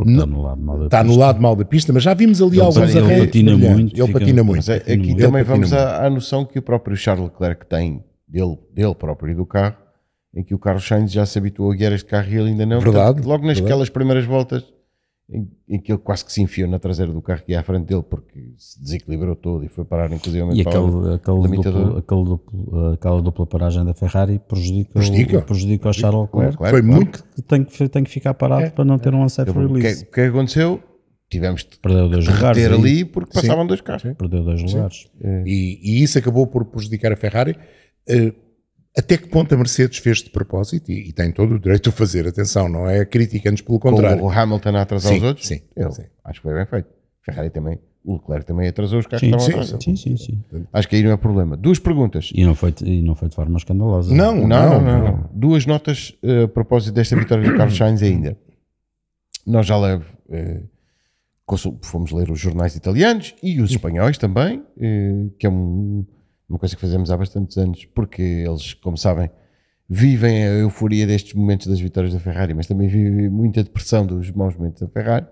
[0.03, 1.19] Porque está no lado mal da Está no pista.
[1.25, 4.07] lado mal da pista, mas já vimos ali Ele- alguns ele arranques patina muito, Ele
[4.07, 4.57] fica- patina muito.
[4.57, 5.17] Mas é- aqui muito.
[5.17, 9.31] também Ele vamos à, à noção que o próprio Charles Leclerc tem dele, dele próprio
[9.31, 9.75] e do carro,
[10.33, 12.65] em que o Carlos Sainz já se habituou a guiar este carro e ele ainda
[12.65, 12.79] não.
[12.79, 13.65] Verdade, Portanto, logo nas verdade.
[13.73, 14.63] aquelas primeiras voltas
[15.31, 17.63] em, em que ele quase que se enfiou na traseira do carro que ia à
[17.63, 21.41] frente dele porque se desequilibrou todo e foi parar inclusive E para o aquele, aquele
[21.41, 21.83] limitador.
[21.85, 25.37] duplo, aquele duplo, aquela dupla paragem da Ferrari prejudica, Prejudica.
[25.37, 26.57] O, prejudica o Charles Leclerc.
[26.57, 26.85] Foi claro.
[26.85, 27.23] muito.
[27.23, 30.03] que tem que, tem que ficar parado para não ter um unsafe O que, release.
[30.03, 30.83] o que aconteceu?
[31.29, 32.61] Tivemos de Perdeu dois lugares.
[32.61, 32.77] ter aí.
[32.77, 34.03] ali porque passavam dois carros.
[34.17, 35.07] Perdeu dois lugares.
[35.45, 37.55] E, e isso acabou por prejudicar a Ferrari.
[38.09, 38.33] Eh,
[38.97, 41.89] até que ponto a Mercedes fez de propósito e, e tem todo o direito de
[41.89, 42.27] o fazer.
[42.27, 44.23] Atenção, não é crítica, antes pelo Com contrário.
[44.23, 45.47] o Hamilton a atrasar Sim, os outros?
[45.47, 46.03] sim, Eu sim.
[46.23, 46.89] acho que foi bem feito.
[47.23, 49.75] Ferrari também, o Leclerc também atrasou os carros Sim, que sim, atrás.
[49.83, 50.43] sim, sim, sim.
[50.73, 51.55] Acho que aí não é problema.
[51.55, 52.31] Duas perguntas.
[52.33, 54.13] E não foi, e não foi de forma escandalosa.
[54.13, 55.03] Não, Não, não, não.
[55.03, 55.29] não.
[55.31, 58.35] Duas notas eh, a propósito desta vitória do Carlos Sainz ainda.
[59.45, 60.61] Nós já le- eh,
[61.45, 66.05] consul- fomos ler os jornais italianos e os espanhóis também, eh, que é um-
[66.51, 69.31] uma coisa que fazemos há bastantes anos, porque eles, como sabem,
[69.89, 74.29] vivem a euforia destes momentos das vitórias da Ferrari, mas também vivem muita depressão dos
[74.31, 75.25] maus momentos da Ferrari.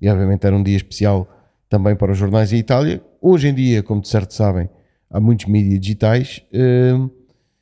[0.00, 1.28] e obviamente era um dia especial
[1.68, 3.02] também para os jornais em Itália.
[3.20, 4.68] Hoje em dia, como de certo sabem,
[5.08, 7.08] há muitos mídias digitais hum,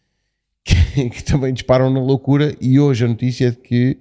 [0.64, 3.98] que, que também disparam na loucura e hoje a notícia é de que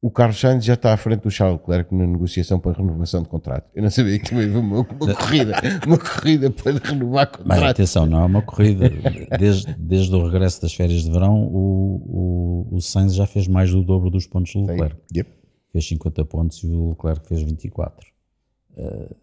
[0.00, 3.28] o Carlos Sainz já está à frente do Charles Leclerc na negociação para renovação de
[3.28, 3.68] contrato.
[3.74, 5.54] Eu não sabia que também havia uma, uma corrida,
[5.86, 7.64] uma corrida para renovar contrato.
[7.64, 8.88] atenção, não é uma corrida.
[9.38, 13.72] Desde, desde o regresso das férias de verão, o, o, o Sainz já fez mais
[13.72, 14.96] do dobro dos pontos do Leclerc.
[15.14, 15.30] Yep.
[15.72, 18.06] Fez 50 pontos e o Leclerc fez 24.
[18.76, 19.16] Uh,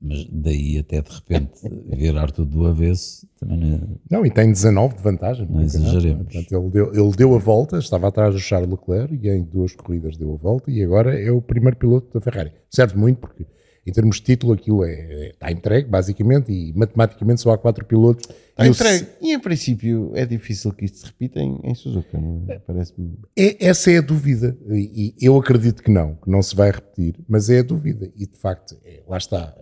[0.00, 3.80] mas daí até de repente virar tudo do avesso, também não é-
[4.10, 5.42] Não, e tem 19 de vantagem.
[5.46, 6.22] Não campeonato, exageremos.
[6.32, 9.74] Portanto, ele, deu, ele deu a volta, estava atrás do Charles Leclerc e em duas
[9.74, 12.52] corridas deu a volta e agora é o primeiro piloto da Ferrari.
[12.70, 13.44] Serve muito porque
[13.86, 17.84] em termos de título aquilo é, é- está entregue basicamente e matematicamente só há quatro
[17.84, 18.28] pilotos.
[18.50, 19.06] Está E entregue.
[19.22, 22.58] E em princípio é difícil que isto se repita em, em Suzuka, não é?
[22.58, 23.14] Parece-me.
[23.36, 26.70] É- essa é a dúvida e, e eu acredito que não, que não se vai
[26.70, 29.54] repetir, mas é a dúvida e de facto, é, lá está,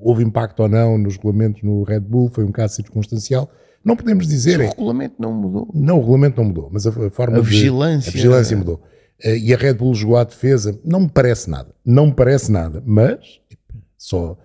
[0.00, 3.50] houve impacto ou não nos regulamentos no Red Bull, foi um caso circunstancial,
[3.84, 5.68] não podemos dizer, O é, regulamento não mudou.
[5.74, 8.08] não, o regulamento não mudou, mas a, a forma A de- vigilância.
[8.08, 8.80] a vigilância mudou.
[9.22, 12.50] Eh, e a Red Bull jogou à defesa, não me parece nada, não me parece
[12.50, 13.18] nada, mas
[13.98, 14.36] só,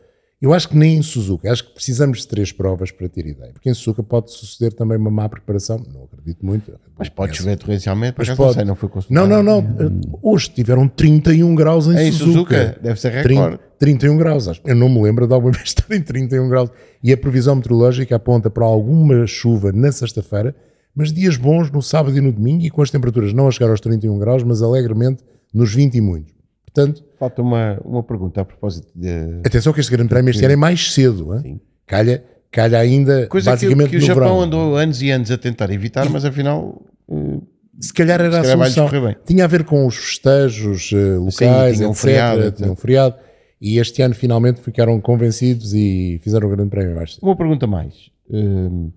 [0.41, 3.51] eu acho que nem em Suzuka, acho que precisamos de três provas para ter ideia,
[3.53, 6.72] porque em Suzuka pode suceder também uma má preparação, não acredito muito.
[6.97, 8.55] Mas pode chover torrencialmente, Mas acaso não pode.
[8.57, 9.30] sei, não foi Não, consultado.
[9.30, 9.59] não, não.
[9.61, 12.55] eh, Hoje tiveram 31 graus em, Em Suzuka.
[12.57, 13.59] Suzuka, deve ser recorde.
[13.80, 14.61] 31 graus, acho.
[14.65, 16.69] Eu não me lembro de alguma vez estar em 31 graus.
[17.03, 20.55] E a previsão meteorológica aponta para alguma chuva na sexta-feira,
[20.95, 23.69] mas dias bons no sábado e no domingo e com as temperaturas não a chegar
[23.69, 25.23] aos 31 graus, mas alegremente
[25.53, 26.34] nos 20 e muitos.
[26.65, 29.09] Portanto, Falta uma, uma pergunta a propósito de.
[29.45, 31.34] atenção que este grande prémio este ano é mais cedo.
[31.34, 31.41] hein?
[31.41, 31.59] Sim.
[31.88, 34.41] Calha, calha ainda Coisa que, basicamente que o no Japão verão.
[34.41, 36.82] andou anos e anos a tentar evitar, mas afinal.
[37.09, 37.39] eh,
[37.80, 39.15] Se calhar era Se a calhar vai-lhes solução.
[39.26, 42.01] Tinha a ver com os festejos eh, locais, tinham um etc.
[42.03, 42.55] feriado, etc.
[42.57, 43.15] tinham um feriado.
[43.62, 47.20] E este ano finalmente ficaram convencidos e fizeram o grande prémio cedo.
[47.24, 48.12] Uma pergunta mais.
[48.30, 48.91] Hum,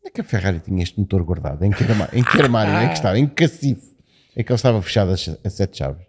[0.00, 1.64] onde é que a Ferrari tinha este motor guardado?
[1.64, 3.18] Em que, arma- em que armário é que estava?
[3.18, 3.90] Em que cacifo?
[4.34, 5.16] É que ele estava fechado a,
[5.50, 6.02] sete chaves.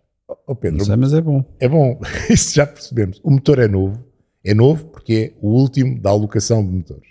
[0.47, 1.43] Ó Pedro, Não sei, mas é bom.
[1.59, 3.19] é bom, isso já percebemos.
[3.23, 4.01] O motor é novo,
[4.43, 7.09] é novo porque é o último da alocação de motores.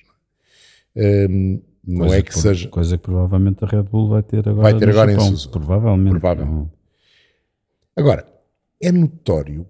[0.97, 2.68] Hum, não Coisa é que por- seja.
[2.68, 4.62] Coisa que provavelmente a Red Bull vai ter agora.
[4.70, 5.28] Vai ter agora em Japão.
[5.31, 5.59] Suzuka.
[5.59, 6.11] Provavelmente.
[6.18, 6.70] Provavelmente.
[7.97, 8.26] Agora,
[8.81, 9.66] é notório.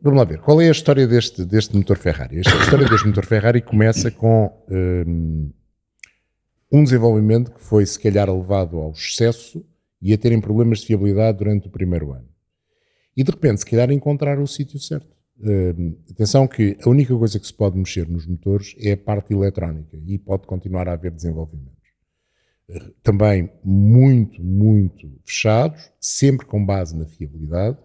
[0.00, 2.38] Vamos lá ver, qual é a história deste, deste motor Ferrari?
[2.40, 5.50] Esta- A história deste motor Ferrari começa com hum,
[6.72, 9.62] um desenvolvimento que foi, se calhar, levado ao excesso
[10.00, 12.28] e a terem problemas de fiabilidade durante o primeiro ano.
[13.16, 15.14] E de repente, se calhar, encontrar o sítio certo.
[15.40, 19.34] Hum, atenção que a única coisa que se pode mexer nos motores é a parte
[19.34, 21.76] eletrónica e pode continuar a haver desenvolvimentos.
[22.70, 27.76] Eh, Também muito, muito fechados, sempre com base na fiabilidade.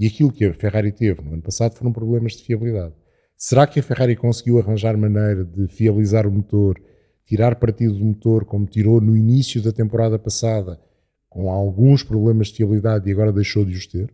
[0.00, 2.94] E aquilo que a Ferrari teve no ano passado foram problemas de fiabilidade.
[3.36, 6.80] Será que a Ferrari conseguiu arranjar maneira de fiabilizar o motor,
[7.26, 10.80] tirar partido do motor como tirou no início da temporada passada,
[11.28, 14.10] com alguns problemas de fiabilidade e agora deixou de os ter?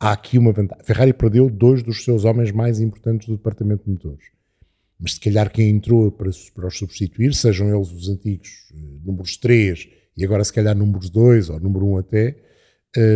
[0.00, 0.82] Há aqui uma vantagem.
[0.82, 4.24] A Ferrari perdeu dois dos seus homens mais importantes do departamento de motores.
[4.98, 9.36] Mas se calhar quem entrou para, para os substituir, sejam eles os antigos eh, números
[9.36, 9.86] 3
[10.16, 12.36] e agora se calhar números 2 ou número 1 até,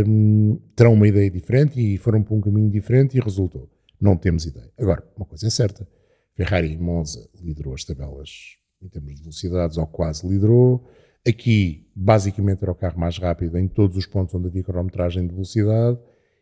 [0.06, 3.68] hum, terão uma ideia diferente e foram para um caminho diferente e resultou.
[4.00, 4.70] Não temos ideia.
[4.78, 5.86] Agora, uma coisa é certa:
[6.34, 10.88] Ferrari em Monza liderou as tabelas em termos de velocidades, ou quase liderou.
[11.26, 15.32] Aqui, basicamente, era o carro mais rápido em todos os pontos onde havia cronometragem de
[15.32, 15.98] velocidade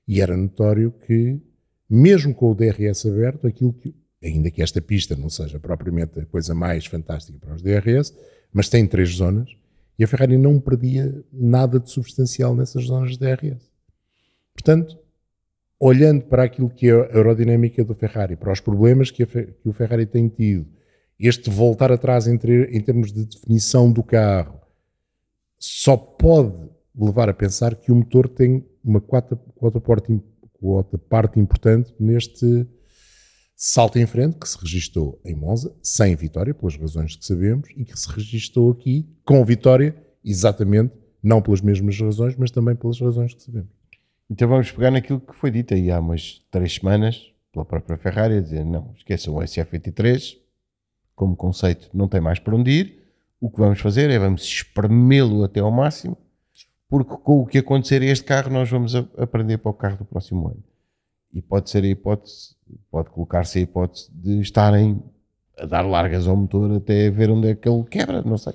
[0.06, 1.40] e era notório que,
[1.88, 6.26] mesmo com o DRS aberto, aquilo que, ainda que esta pista não seja propriamente a
[6.26, 8.14] coisa mais fantástica para os DRS,
[8.52, 9.48] mas tem três zonas
[9.98, 13.70] e a Ferrari não perdia nada de substancial nessas zonas de DRS.
[14.52, 14.98] Portanto,
[15.78, 19.68] olhando para aquilo que é a aerodinâmica do Ferrari, para os problemas que, a que
[19.68, 20.66] o Ferrari tem tido,
[21.18, 24.60] este voltar atrás em, ter- em termos de definição do carro,
[25.58, 26.68] só pode
[26.98, 30.22] levar a pensar que o motor tem uma parte, im-
[30.54, 32.66] quota parte importante neste
[33.56, 37.86] salto em frente que se registou em Monza, sem vitória, pelas razões que sabemos, e
[37.86, 40.92] que se registou aqui com vitória, exatamente,
[41.22, 43.70] não pelas mesmas razões, mas também pelas razões que sabemos.
[44.28, 48.34] Então vamos pegar naquilo que foi dito aí há umas três semanas pela própria Ferrari,
[48.36, 50.36] a dizer não, esqueçam o SF23,
[51.14, 53.02] como conceito não tem mais para onde ir,
[53.40, 56.16] o que vamos fazer é vamos espremê-lo até ao máximo,
[56.88, 60.04] porque com o que acontecer a este carro nós vamos aprender para o carro do
[60.04, 60.62] próximo ano.
[61.36, 62.56] E pode ser a hipótese,
[62.90, 65.02] pode colocar-se a hipótese de estarem
[65.58, 68.54] a dar largas ao motor até ver onde é que ele quebra, não sei.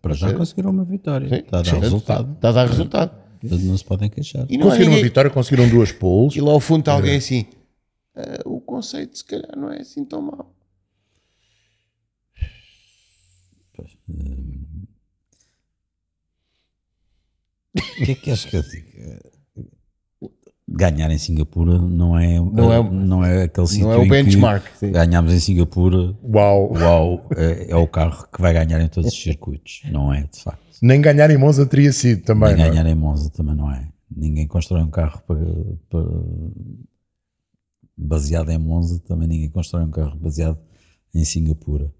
[0.00, 1.28] Para já conseguiram uma vitória.
[1.28, 1.34] Sim.
[1.34, 1.80] Está a dar Sim.
[1.80, 2.32] resultado.
[2.34, 3.24] Está a dar resultado.
[3.42, 4.46] não se podem queixar.
[4.48, 6.36] E Conseguiram ninguém- a vitória, conseguiram duas poles.
[6.36, 7.44] E lá ao fundo está alguém assim.
[8.14, 10.54] "Ah, o conceito se calhar não é assim tão mau.
[17.76, 19.33] O que é que queres que eu diga?
[20.66, 24.64] Ganhar em Singapura não é, Não é- não é aquele sítio é o em benchmark,
[24.76, 24.90] sim.
[24.92, 26.16] ganhámos em Singapura.
[26.22, 26.72] Uau!
[26.72, 29.82] Uau, é, é o carro que vai ganhar em todos os circuitos.
[29.92, 30.60] Não é, de facto.
[30.80, 32.54] Nem ganhar em Monza teria sido também.
[32.54, 32.68] Nem não é?
[32.70, 33.88] ganhar em Monza também não é.
[34.10, 35.44] Ninguém constrói um carro para,
[35.90, 36.08] para-
[37.96, 40.58] baseado em Monza, também ninguém constrói um carro baseado
[41.14, 41.92] em Singapura.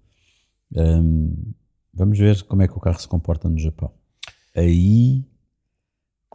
[0.75, 1.53] Hum,
[1.93, 3.91] vamos ver como é que o carro se comporta no Japão.
[4.55, 5.23] Aí,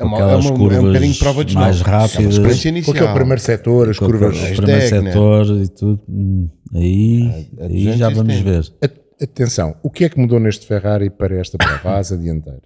[0.01, 1.81] É uma- aquelas é uma- é um curvas bocadinho prova de mais.
[1.81, 2.97] É rápidas, sequência Com inicial.
[2.97, 4.37] aquele primeiro setor, as com curvas.
[4.37, 4.81] o primeiro né?
[5.11, 7.23] setor e tudo, hum, aí,
[7.59, 8.15] A- a aí já 270.
[8.15, 8.73] vamos ver.
[8.83, 11.91] A- Atenção, o que é que mudou neste Ferrari para esta prova?
[11.91, 12.63] A asa dianteira.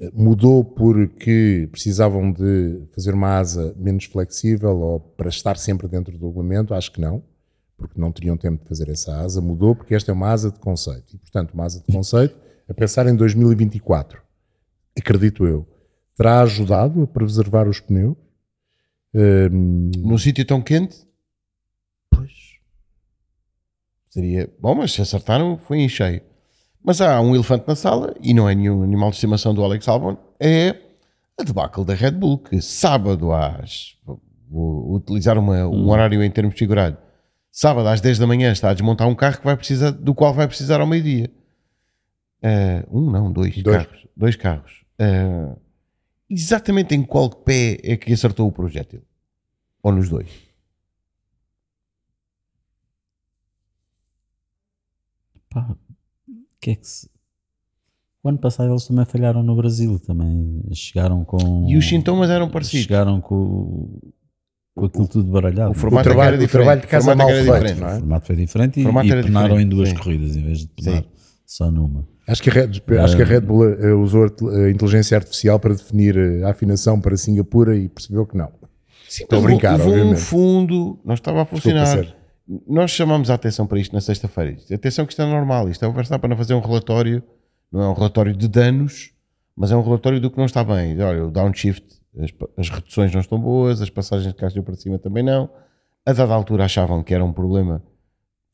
[0.00, 6.16] Eh, Mudou porque precisavam de fazer uma asa menos flexível ou para estar sempre dentro
[6.16, 6.72] do regulamento?
[6.72, 7.22] Acho que não,
[7.76, 9.42] porque não teriam tempo de fazer essa asa.
[9.42, 11.14] Mudou porque esta é uma asa de conceito.
[11.14, 12.34] E, portanto, uma asa de conceito,
[12.66, 14.22] a pensar em 2024,
[14.98, 15.66] acredito eu,
[16.18, 18.16] terá ajudado a preservar os pneus?
[19.14, 20.98] Hum, Num sítio tão quente?
[22.10, 22.58] pois.
[24.10, 24.50] Seria.
[24.60, 26.20] Bom, mas se acertaram, foi em cheio.
[26.84, 29.86] Mas há um elefante na sala, e não é nenhum animal de estimação do Alex
[29.88, 30.74] Albon, é
[31.38, 33.96] a debacle da Red Bull, que sábado às.
[34.50, 36.98] Vou utilizar uma- um horário em termos figurados.
[37.50, 40.32] Sábado às 10 da manhã está a desmontar um carro que vai precisar, do qual
[40.32, 41.30] vai precisar ao meio-dia.
[42.42, 43.76] Eh, um, não, dois, Dois.
[43.86, 44.06] carros.
[44.16, 44.84] Dois carros.
[44.98, 45.56] Eh,
[46.28, 49.02] exatamente em qual pé é que acertou o projétil?
[49.82, 50.28] Ou nos dois?
[55.50, 55.74] Pá,
[56.60, 57.08] que é que se...
[58.22, 61.66] O ano passado eles também falharam no Brasil, também chegaram com...
[61.68, 62.82] E os sintomas eram parecidos.
[62.84, 63.96] Chegaram com,
[64.74, 65.70] com aquilo tudo baralhado.
[65.70, 67.04] O formato O trabalho- é era o trabalho de diferente.
[67.04, 67.80] casa é mal feito, diferente.
[67.80, 67.94] não é?
[67.96, 69.02] O formato foi diferente e, e penaram
[69.56, 69.94] diferente, em duas sim.
[69.94, 71.08] corridas em vez de penar Sim.
[71.46, 72.06] só numa.
[72.28, 75.74] Acho que a Red, acho que a Red Bull eh, usou a inteligência artificial para
[75.74, 78.52] definir eh, a afinação para Singapura e percebeu que não.
[79.08, 80.20] Sim, Estou a brincar, levou um obviamente.
[80.20, 82.06] fundo, não estava a funcionar.
[82.66, 84.56] Nós chamamos a atenção para isto na sexta-feira.
[84.70, 85.70] Atenção que isto é normal.
[85.70, 87.22] Isto é o Verstappen a fazer um relatório,
[87.72, 89.10] não é um relatório de danos,
[89.56, 91.00] mas é um relatório do que não está bem.
[91.00, 91.84] Olha, o downshift,
[92.18, 95.48] as, as reduções não estão boas, as passagens de caixa para cima também não.
[96.04, 97.82] A dada altura achavam que era um problema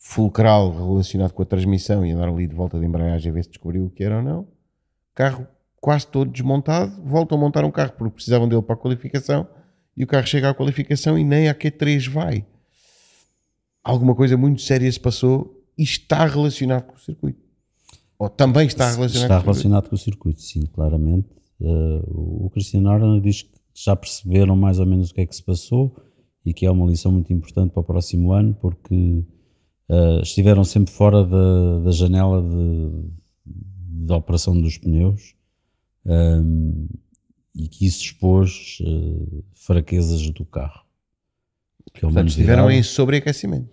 [0.07, 3.49] fulcral relacionado com a transmissão e andaram ali de volta de embreagem a ver se
[3.49, 4.47] descobriu o que era ou não.
[5.15, 5.47] Carro
[5.81, 9.49] quase todo desmontado, voltam a montar um carro porque precisavam dele para a qualificação
[9.97, 12.45] e o carro chega à qualificação e nem a Q3 vai.
[13.83, 17.41] Alguma coisa muito séria se passou e está relacionado com o circuito.
[18.19, 19.71] Ou também está relacionado Está com o circuito.
[19.71, 21.29] relacionado com o circuito, sim, claramente.
[21.61, 25.35] Eh, o Cristiano Horner diz que já perceberam mais ou menos o que é que
[25.35, 25.97] se passou
[26.45, 29.25] e que é uma lição muito importante para o próximo ano, porque
[29.89, 32.91] eh, estiveram sempre fora da, da janela de,
[34.07, 35.35] de operação dos pneus
[36.07, 36.87] ehm,
[37.55, 40.83] e que isso expôs eh, fraquezas do carro.
[41.93, 43.69] Que é uma Portanto, estiveram em sobreaquecimento.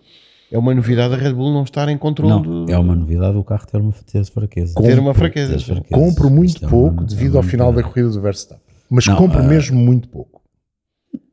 [0.50, 3.36] É uma novidade a Red Bull não estar em controle Não, do- é uma novidade
[3.38, 4.74] o carro ter uma ter fraqueza.
[4.74, 5.56] ter uma fraqueza.
[5.58, 5.82] Ter.
[5.84, 8.62] Compro muito Isto é uma- pouco é devido uma ao final da corrida do Verstappen.
[8.90, 10.42] Mas Não, compro mesmo muito pouco.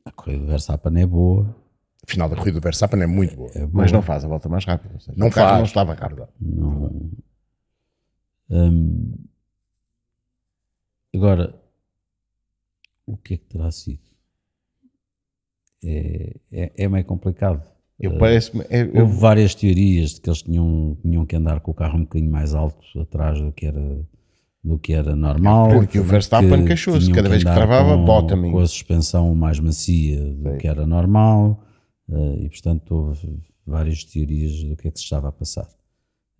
[0.05, 1.53] A corrida do Verstappen é boa.
[2.09, 3.51] Final da corrida do Verstappen é muito boa.
[3.53, 3.69] é boa.
[3.71, 4.99] Mas não faz a volta mais rápida.
[4.99, 5.57] seja, Não faz.
[5.57, 6.27] não estava rápido.
[6.41, 7.11] Não.
[8.49, 9.13] Hum,
[11.15, 11.53] agora,
[13.05, 13.99] o que é que terá sido?
[15.83, 17.61] É, é, é meio complicado.
[17.99, 21.59] Eu Eh, parece é, eu- Houve várias teorias de que eles tinham, tinham que andar
[21.59, 23.99] com o carro um bocadinho mais alto atrás do que era,
[24.63, 25.69] do que era normal.
[25.69, 28.51] Porque o Verstappen que queixou-se, cada vez que travava, bottoming.
[28.51, 31.63] Com a suspensão mais macia do que era normal.
[32.11, 35.67] Eh, e portanto houve várias teorias do que é que se estava a passar.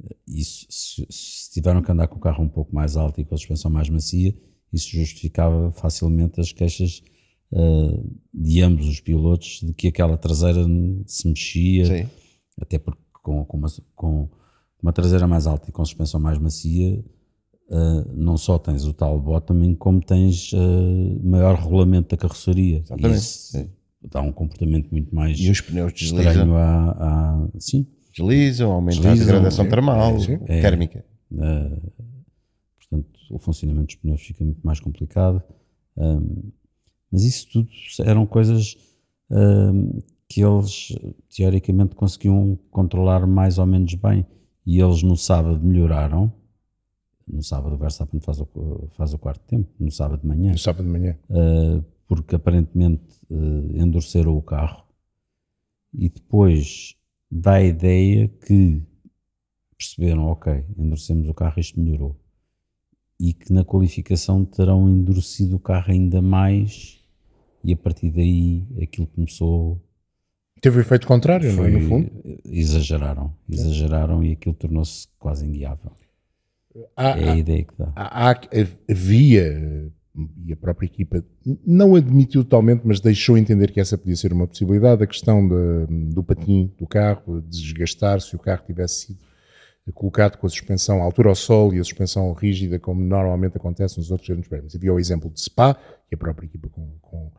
[0.03, 3.26] Eh, Isso, se, se tiveram que andar com o carro um pouco mais alto e
[3.26, 4.36] com a suspensão mais macia,
[4.72, 7.03] isso justificava facilmente as queixas
[7.51, 8.03] eh,
[8.34, 10.63] de ambos os pilotos de que aquela traseira
[11.05, 12.09] se mexia, Sim.
[12.61, 14.30] até porque com, com, uma, com
[14.82, 17.03] uma traseira mais alta e com suspensão mais macia,
[17.72, 22.80] eh, não só tens o tal bottoming, como tens eh, maior regulamento da carroceria.
[22.86, 23.70] Exatamente, Isso sim.
[24.01, 27.85] Dá um comportamento muito mais E os pneus deslizam, à, à- sim,
[28.15, 29.69] deslizam aumenta a Deslizam, degradação sim.
[29.69, 30.15] termal,
[30.47, 30.57] É.
[30.57, 30.61] É.
[30.61, 31.05] térmica.
[31.31, 31.91] Uh,
[32.79, 35.43] portanto, o funcionamento dos pneus fica muito mais complicado.
[35.97, 36.51] Um,
[37.11, 37.69] mas isso tudo
[38.07, 38.77] eram coisas
[39.29, 40.95] um, que eles
[41.35, 44.25] teoricamente conseguiam controlar mais ou menos bem.
[44.65, 46.31] E eles no sábado melhoraram,
[47.27, 48.47] no sábado o Verstappen faz o,
[48.91, 50.51] faz o quarto tempo, no sábado de manhã.
[50.51, 51.17] No sábado de manhã.
[51.29, 54.84] Uh, porque aparentemente uh, endureceram o carro
[55.93, 56.95] e depois
[57.30, 58.82] dá a ideia que
[59.78, 62.20] perceberam, ok, endurecemos o carro, isto melhorou.
[63.20, 66.99] E que na qualificação terão endurecido o carro ainda mais
[67.64, 69.80] e a partir daí aquilo começou
[70.62, 71.82] Teve o efeito contrário, foi, não é?
[71.82, 72.12] No fundo.
[72.43, 74.26] Exageraram, exageraram é.
[74.26, 75.91] e aquilo tornou-se quase inguiável.
[76.97, 77.93] Há, é a há, ideia que dá.
[77.95, 78.36] Há,
[78.89, 79.91] havia,
[80.45, 81.24] e a própria equipa
[81.65, 86.13] não admitiu totalmente, mas deixou entender que essa podia ser uma possibilidade, a questão de,
[86.13, 89.30] do patim do carro, de desgastar se o carro tivesse sido
[89.93, 93.97] colocado com a suspensão à altura ao sol e a suspensão rígida, como normalmente acontece
[93.97, 94.76] nos outros grandes prémios.
[94.76, 95.76] Havia o exemplo de Spa,
[96.07, 97.32] que a própria equipa com, com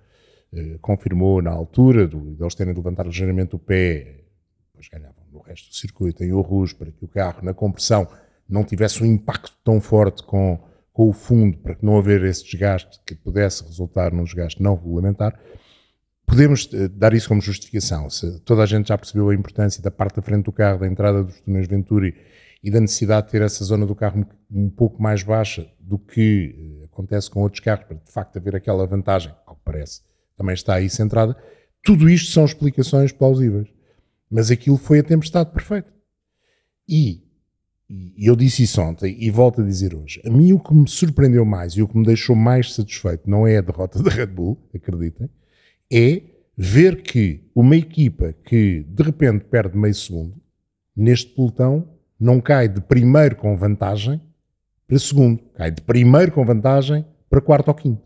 [0.53, 4.25] eh, confirmou na altura do, de eles terem de levantar ligeiramente o pé,
[4.69, 8.09] depois ganhavam no resto do circuito em Rouge para que o carro na compressão
[8.49, 10.59] não tivesse um impacto tão forte com,
[10.93, 15.39] com o fundo, para não haver esse desgaste que pudesse resultar num desgaste não regulamentar.
[16.27, 18.09] Podemos eh, dar isso como justificação.
[18.11, 20.87] Se toda a gente já percebeu a importância da parte da frente do carro, da
[20.87, 22.15] entrada dos túneis Venturi
[22.63, 25.99] e da necessidade de ter essa zona do carro um, um pouco mais baixa do
[25.99, 30.03] que eh, acontece com outros carros, para de facto haver aquela vantagem, ao que parece,
[30.37, 31.37] também está aí centrada.
[31.83, 33.69] Tudo isto são explicações plausíveis.
[34.31, 35.93] Mas aquilo foi a tempestade perfeita.
[36.89, 37.25] E,
[37.91, 40.23] e eu disse isso ontem e volto a dizer hoje.
[40.25, 43.47] A mim o que me surpreendeu mais e o que me deixou mais satisfeito não
[43.47, 45.29] é a derrota da Red Bull, acreditem,
[45.93, 46.23] é
[46.57, 50.37] ver que uma equipa que de repente perde meio segundo,
[50.95, 51.89] neste pelotão,
[52.19, 54.21] não cai de primeiro com vantagem
[54.87, 58.03] para segundo, cai de primeiro com vantagem para quarto ou quinto.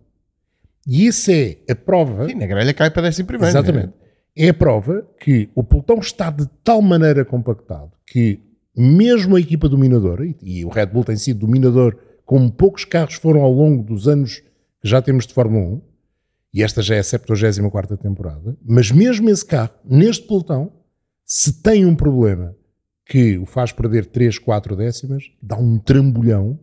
[0.86, 2.28] E isso é a prova.
[2.28, 3.50] Sim, na grelha cai para décimo primeiro.
[3.50, 3.92] Exatamente.
[4.36, 4.46] É?
[4.46, 8.40] é a prova que o pelotão está de tal maneira compactado que,
[8.76, 13.42] mesmo a equipa dominadora, e o Red Bull tem sido dominador como poucos carros foram
[13.42, 14.42] ao longo dos anos
[14.80, 15.82] que já temos de Fórmula 1,
[16.54, 20.72] e esta já é a 74 temporada, mas mesmo esse carro, neste pelotão,
[21.24, 22.54] se tem um problema
[23.06, 26.58] que o faz perder 3, 4 décimas, dá um trambolhão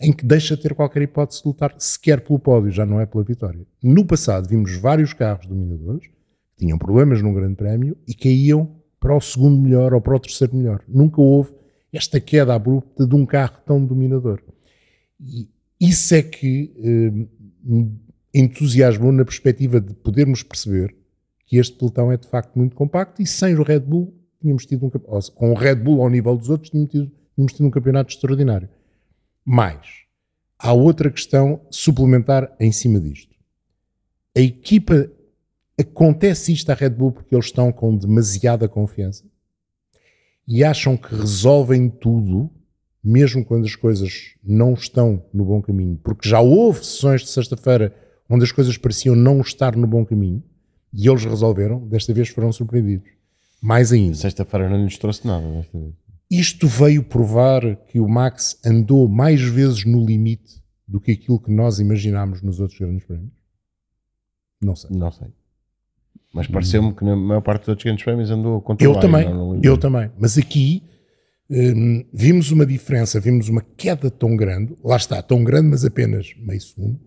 [0.00, 3.06] em que deixa de ter qualquer hipótese de lutar sequer pelo pódio, já não é
[3.06, 3.66] pela vitória.
[3.82, 9.16] No passado vimos vários carros dominadores que tinham problemas num grande prémio e caíam para
[9.16, 10.82] o segundo melhor ou para o terceiro melhor.
[10.88, 11.52] Nunca houve
[11.92, 14.42] esta queda abrupta de um carro tão dominador.
[15.20, 15.48] E
[15.80, 17.28] isso é que eh,
[18.34, 20.94] entusiasmou na perspectiva de podermos perceber
[21.46, 24.86] que este pelotão é de facto muito compacto e sem o Red Bull tínhamos tido
[24.86, 28.12] um com o Red Bull ao nível dos outros tínhamos tido, tínhamos tido um campeonato
[28.12, 28.68] extraordinário.
[29.44, 29.86] Mais,
[30.58, 33.34] há outra questão suplementar em cima disto.
[34.36, 35.10] A equipa,
[35.78, 39.24] acontece isto à Red Bull porque eles estão com demasiada confiança
[40.46, 42.50] e acham que resolvem tudo,
[43.04, 45.98] mesmo quando as coisas não estão no bom caminho.
[46.02, 47.94] Porque já houve sessões de sexta-feira
[48.28, 50.42] onde as coisas pareciam não estar no bom caminho
[50.92, 53.08] e eles resolveram, desta vez foram surpreendidos.
[53.60, 54.16] Mais ainda.
[54.16, 55.92] Sexta-feira não lhes trouxe nada desta vez.
[56.30, 61.50] Isto veio provar que o Max andou mais vezes no limite do que aquilo que
[61.50, 63.32] nós imaginámos nos outros grandes prémios?
[64.60, 64.90] Não sei.
[64.90, 65.28] Não sei.
[66.38, 69.26] Mas pareceu-me que na maior parte dos outros grandes prémios andou contra Eu também,
[69.60, 70.08] eu também.
[70.16, 70.84] Mas aqui
[71.50, 76.32] hum, vimos uma diferença, vimos uma queda tão grande, lá está, tão grande, mas apenas
[76.38, 77.00] meio segundo,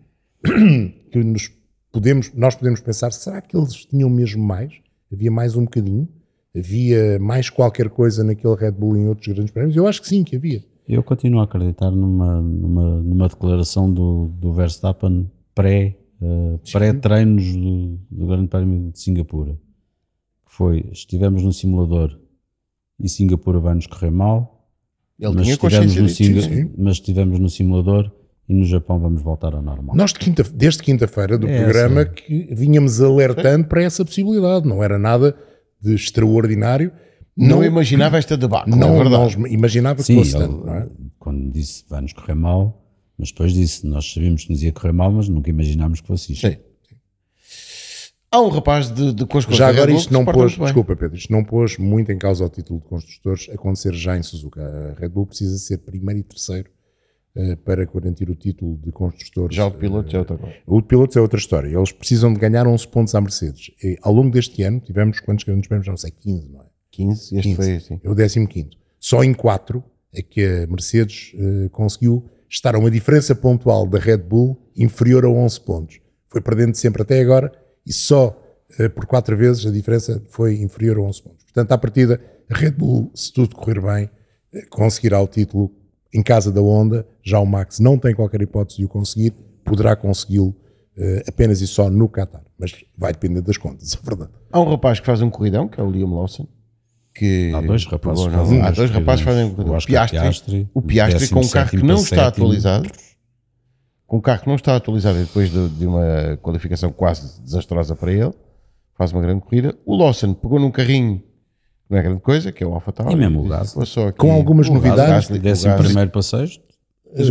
[1.11, 1.49] que nos
[1.93, 4.73] podemos, nós podemos pensar, será que eles tinham mesmo mais?
[5.11, 6.09] Havia mais um bocadinho?
[6.53, 9.77] Havia mais qualquer coisa naquele Red Bull em outros grandes prémios?
[9.77, 10.61] Eu acho que sim, que havia.
[10.87, 17.99] Eu continuo a acreditar numa, numa, numa declaração do, do Verstappen pré, uh, pré-treinos do,
[18.09, 19.53] do Grande Prémio de Singapura.
[20.45, 22.17] Que foi, estivemos no simulador
[22.99, 24.67] e Singapura vai nos correr mal,
[25.19, 28.11] Ele mas, estivemos no Singa, mas estivemos no simulador
[28.47, 29.95] e no Japão vamos voltar ao normal.
[29.95, 32.11] Nós de quinta, desde quinta-feira do é programa assim.
[32.13, 35.35] que vínhamos alertando para essa possibilidade, não era nada
[35.81, 36.91] de extraordinário.
[37.35, 40.89] Não, não imaginava esta debate, não, é não imaginava Sim, que fosse tanto, não é?
[41.17, 42.83] Quando disse vai-nos correr mal,
[43.21, 46.33] mas depois disse, nós sabíamos que nos ia correr mal, mas nunca imaginámos que fosse
[46.33, 46.47] isto.
[46.47, 46.57] Sim.
[48.31, 51.31] Há um rapaz de, de com as Já agora isto não pôs, desculpa Pedro, isto
[51.31, 54.59] não pôs muito em causa o título de construtores acontecer já em Suzuka.
[54.59, 56.71] A Red Bull precisa ser primeiro e terceiro
[57.35, 59.55] uh, para garantir o título de construtores.
[59.55, 60.55] Já o piloto uh, é outra coisa.
[60.65, 61.67] O de pilotos é outra história.
[61.67, 63.69] Eles precisam de ganhar 11 pontos à Mercedes.
[63.83, 65.87] E, ao longo deste ano tivemos quantos grandes prémios?
[65.87, 66.65] Não sei, 15, não é?
[66.89, 67.55] 15, este 15.
[67.55, 67.99] foi assim.
[68.03, 68.69] É o 15.
[68.99, 73.97] Só em 4 é que a Mercedes uh, conseguiu estar a uma diferença pontual da
[73.97, 75.99] Red Bull inferior a 11 pontos.
[76.29, 77.51] Foi perdendo sempre até agora
[77.85, 78.37] e só
[78.79, 81.45] uh, por 4 vezes a diferença foi inferior a 11 pontos.
[81.45, 85.71] Portanto, à partida, a Red Bull, se tudo correr bem, uh, conseguirá o título
[86.13, 89.31] em casa da Honda, já o Max não tem qualquer hipótese de o conseguir,
[89.63, 90.53] poderá consegui-lo
[90.97, 94.31] eh, apenas e só no Qatar, mas vai depender das contas, é verdade.
[94.51, 96.47] Há um rapaz que faz um corridão, que é o Liam Lawson.
[97.13, 99.45] Que Há dois rapazes que fazem há dois rapazes fazem.
[99.45, 102.89] O O Piastri, Piastri, o Piastri com um carro que 17º não está atualizado.
[104.07, 107.95] Com um carro que não está atualizado e depois de, de uma qualificação quase desastrosa
[107.95, 108.31] para ele,
[108.97, 109.75] faz uma grande corrida.
[109.85, 111.23] O Lawson pegou num carrinho que
[111.91, 113.13] não é grande coisa, que é o Alfa Tauri.
[113.13, 113.73] E mesmo o Gasly.
[113.73, 115.27] Foi só aqui- Com algumas o novidades.
[115.27, 116.63] Gasly, o Décimo Gasly- primeiro para sexto.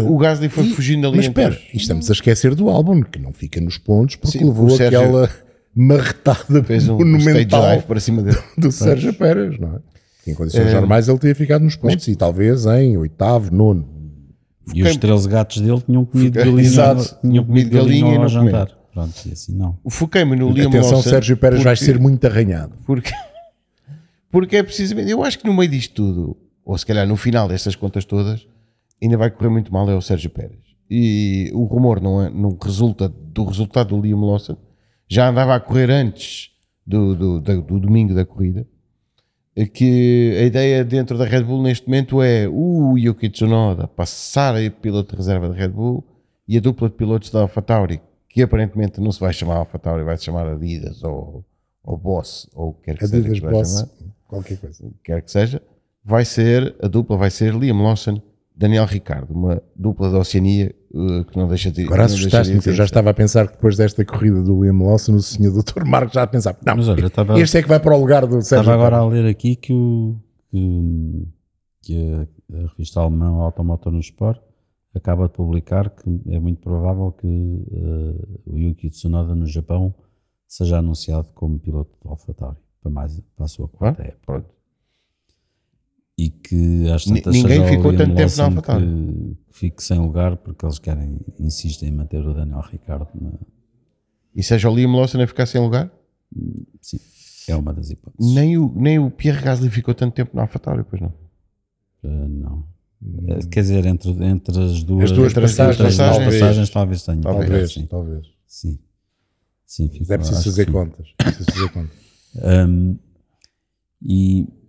[0.07, 3.19] O Gasly foi fugindo ali Mas espera, os- e estamos a esquecer do álbum, que
[3.19, 5.31] não fica nos pontos, porque Sim, levou o Sérgio aquela
[5.75, 8.39] marretada fez um stage monumental dive para cima dele.
[8.59, 10.31] do Sérgio Pérez, não é?
[10.31, 10.75] Em condições É.
[10.75, 13.89] normais ele teria ficado nos pontos e talvez em oitavo, nono.
[14.75, 18.29] E os 13 gatos dele tinham comido Fiquei- galinha, Exato, tinham comido galinha e ao
[18.29, 18.69] jantar.
[18.93, 19.79] Pronto, e assim não.
[19.89, 21.09] Foquei-me no Liam Atenção, Lawson.
[21.11, 22.73] Sérgio Pérez vai porque- ser muito arranhado.
[22.85, 23.11] Porque,
[24.31, 25.11] porque é precisamente.
[25.11, 28.47] Eu acho que no meio disto tudo, ou se calhar no final destas contas todas,
[29.03, 30.59] ainda vai correr muito mal é o Sérgio Pérez.
[30.89, 34.57] E o rumor não, é, não resulta do resultado do Liam Lawson.
[35.11, 36.51] Já andava a correr antes
[36.87, 38.67] do, do, da- do domingo da corrida.
[39.57, 44.55] É Que a ideia dentro da Red Bull neste momento é o Yuki Tsunoda passar
[44.57, 46.05] a piloto de reserva da Red Bull
[46.47, 50.17] e a dupla de pilotos da AlphaTauri, que aparentemente não se vai chamar AlphaTauri, vai
[50.17, 51.45] se chamar Adidas ou,
[51.83, 53.17] ou Boss, ou o que quer que seja.
[53.19, 53.89] Adidas que se vai Boss, chamar
[54.29, 54.91] qualquer coisa.
[55.03, 55.61] quer que seja,
[56.05, 58.23] vai ser, a dupla vai ser Liam Lawson,
[58.55, 60.80] Daniel Ricardo, uma dupla da Oceania uh,
[61.31, 64.05] que não deixa de Agora assustaste-me, que eu já estava a pensar que depois desta
[64.05, 65.85] corrida do Liam Lawson, o senhor Dr.
[65.85, 68.27] Marcos já a pensar, não, Mas olha, estava- este é que vai para o lugar
[68.27, 70.17] do Sérgio Estava agora a ler aqui que, o,
[70.51, 71.29] que,
[71.83, 71.97] que
[72.53, 74.41] a, a revista alemã Automotor no Sport
[74.95, 77.27] acaba de publicar que é muito provável que
[77.73, 79.95] eh, o Yuki Tsunoda no Japão
[80.49, 84.19] seja anunciado como piloto de AlphaTauri para, mais, para a sua quarta época.
[84.27, 84.49] Pronto.
[86.21, 90.79] E que às tantas ninguém ficou tanto tempo na que fique sem lugar porque eles
[90.79, 93.33] querem, insistem em manter o Daniel Ricardo na,
[94.35, 95.91] E seja o Liam Lawson a ficar sem lugar,
[96.83, 97.01] sim,
[97.49, 98.35] é uma das hipóteses.
[98.35, 101.15] nem o, nem o Pierre Gasly ficou tanto tempo na AlphaTauri, pois não.
[102.05, 102.65] Uh, não.
[103.03, 106.35] Uh, Quer dizer, entre, entre as duas, As duas entre as passagens, talvez.
[106.35, 107.21] passagens, talvez tenha.
[107.23, 107.87] Talvez, sim.
[107.87, 108.27] talvez.
[108.47, 108.79] Sim.
[109.65, 111.07] Sim, fico- é preciso que fazer contas.
[111.19, 111.97] É preciso fazer contas.
[112.69, 112.99] Um,
[114.03, 114.60] e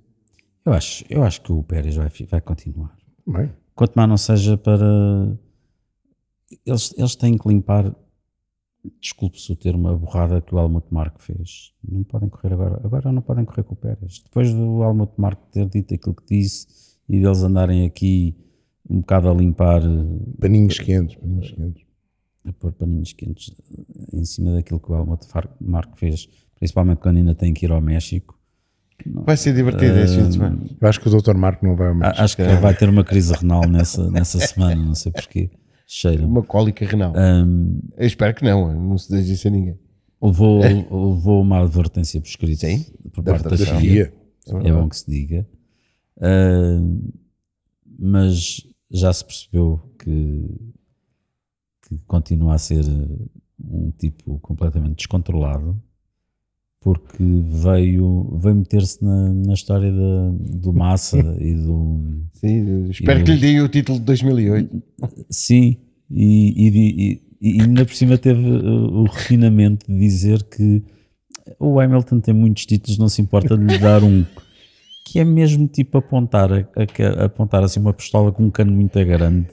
[0.66, 2.95] eu acho, eu acho que o Pérez vai, vai continuar.
[3.28, 5.38] Bem, Quanto mais não seja para.
[6.66, 7.95] Eles, eles têm que limpar.
[8.99, 11.72] Desculpe-se o termo, a borrada que o Helmut Marko fez.
[11.88, 12.82] Não podem correr agora.
[12.84, 14.22] Agora não podem correr com o Pérez.
[14.24, 16.68] Depois do Helmut Marko ter dito aquilo que disse
[17.07, 18.36] e deles andarem aqui
[18.89, 19.82] um bocado a limpar,
[20.39, 21.86] paninhos quentes, paninhos quentes.
[22.43, 23.53] a pôr paninhos quentes
[24.12, 27.72] em cima daquilo que o Helmut Far- Marko fez, principalmente quando ainda tem que ir
[27.72, 28.38] ao México.
[29.06, 30.60] Vai ser divertido esse fim de semana.
[30.80, 31.36] Eu acho que o Dr.
[31.36, 34.95] Marco não vai Acho que ele vai ter uma crise renal nessa, nessa semana, não
[34.95, 35.49] sei porquê.
[35.88, 36.26] Cheira.
[36.26, 37.14] Uma cólica renal.
[37.16, 39.78] Um, Eu espero que não, não se deixe isso a ninguém.
[40.22, 43.58] levou, levou uma advertência por escrito Sim, por da parte da.
[43.58, 43.80] FIA.
[43.80, 44.14] FIA.
[44.64, 45.45] É bom que se diga.
[46.22, 47.10] Um,
[47.99, 50.45] mas já se percebeu que,
[51.88, 52.86] que continua a ser
[53.60, 55.82] um tipo completamente descontrolado
[56.82, 57.23] porque
[57.63, 62.01] veio, veio meter-se na, na história da, do Massa e do,
[62.34, 64.84] Sim, espero que lhe deem o título de 2008.
[65.29, 65.77] Sim,
[66.09, 70.84] e, e, e- e ainda por cima teve o refinamento de dizer que
[71.59, 74.23] o Hamilton tem muitos títulos, não se importa de lhe dar um.
[75.07, 78.93] Que é mesmo tipo apontar, a, a- apontar assim uma pistola com um cano muito
[79.05, 79.47] grande,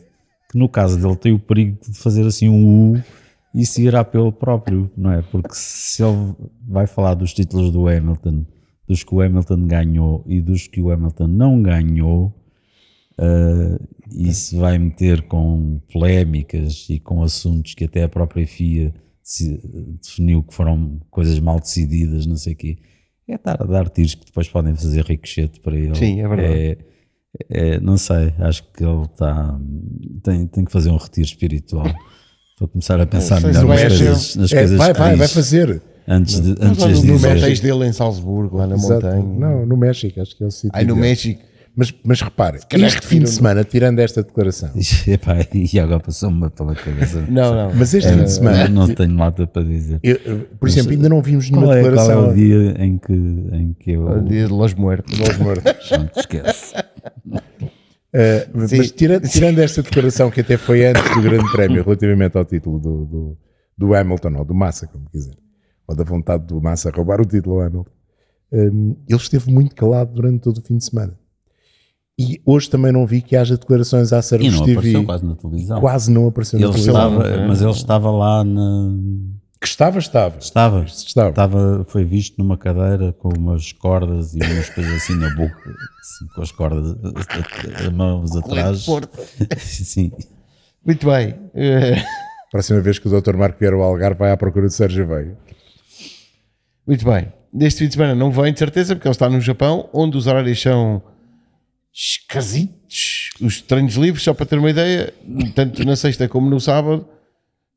[0.51, 3.03] que no caso dele tem o perigo de fazer assim um U
[3.65, 5.23] se irá pelo próprio, não é?
[5.23, 6.35] Porque se ele
[6.67, 8.45] vai falar dos títulos do Hamilton,
[8.87, 12.35] dos que o Hamilton ganhou e dos que o Hamilton não ganhou,
[13.21, 18.95] Uh, e se vai meter com polémicas e com assuntos que até a própria FIA
[20.01, 22.79] definiu que foram coisas mal decididas, não sei o quê,
[23.27, 25.97] é estar a dar tiros que depois podem fazer ricochete para ele.
[25.97, 26.55] Sim, é verdade.
[26.55, 26.79] É-
[27.51, 29.61] é, não sei, acho que ele está.
[30.23, 31.87] Tem, tem que fazer um retiro espiritual.
[32.59, 34.05] Estou a começar a pensar melhor vai nas fazer.
[34.07, 35.83] coisas, nas É, coisas vai, que vai, diz, vai fazer.
[36.09, 37.37] Antes de, Mas antes de no, no dizer.
[37.37, 38.95] hotéis dele em Salzburgo, lá na Exato.
[38.95, 39.23] montanha.
[39.23, 40.71] Não, no México, acho que é o sítio.
[40.73, 41.07] Aí no dele.
[41.09, 41.43] México.
[41.77, 44.71] Mas, mas repare, este fim de semana, tirando esta declaração,
[45.07, 47.25] Epá, e agora passou-me pela cabeça.
[47.29, 47.73] Não, não.
[47.73, 50.01] mas este É, fim de semana, não tenho nada para dizer.
[50.03, 52.31] eu- por exemplo, ainda não vimos nenhuma Qual é, qual é declaração.
[52.31, 54.09] o dia em que, em que eu.
[54.09, 55.17] O dia de Los Muertos.
[55.17, 55.91] Los Muertos.
[55.93, 56.75] Não te esquece.
[58.15, 62.45] Uh, mas tira- tirando esta declaração que até foi antes do Grande Prémio, relativamente ao
[62.45, 63.37] título do, do,
[63.77, 65.37] do Hamilton, ou do Massa, como quiser,
[65.87, 67.91] ou da vontade do Massa roubar o título ao Hamilton,
[68.53, 71.19] um, ele esteve muito calado durante todo o fim de semana.
[72.19, 74.49] E hoje também não vi que haja declarações à TV.
[74.73, 75.81] apareceu quase na televisão.
[75.81, 77.21] Quase não apareceu Ele na televisão.
[77.23, 78.91] estava, mas ele estava lá na.
[79.61, 80.39] Que estava, estava.
[80.39, 80.85] Estava.
[80.85, 81.31] Estava.
[81.31, 86.27] Estava, foi visto numa cadeira com umas cordas e umas coisas assim na boca, assim,
[86.35, 86.97] com as cordas,
[87.75, 88.87] as mãos atrás.
[89.59, 90.13] Sim.
[90.87, 91.35] Muito bem.
[91.55, 92.03] Eh,
[92.51, 93.37] Próxima vez que o Dr.
[93.37, 95.37] Marco vier ao Algarve, vai à procura de Sérgio Veiga.
[96.87, 97.33] Muito bem.
[97.53, 100.27] Neste fim de semana não vem de certeza, porque ele está no Japão, onde os
[100.27, 101.03] horários são
[101.93, 103.31] esquisitos.
[103.41, 105.13] Os treinos livres, só para ter uma ideia,
[105.55, 107.07] tanto na sexta como no sábado,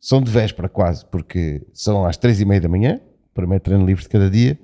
[0.01, 2.99] são de véspera quase, porque são às três e meia da manhã,
[3.35, 4.59] primeiro treino livre de cada dia,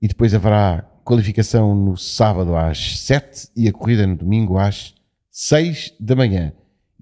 [0.00, 4.94] e depois haverá qualificação no sábado às sete e a corrida no domingo às
[5.30, 6.52] seis da manhã.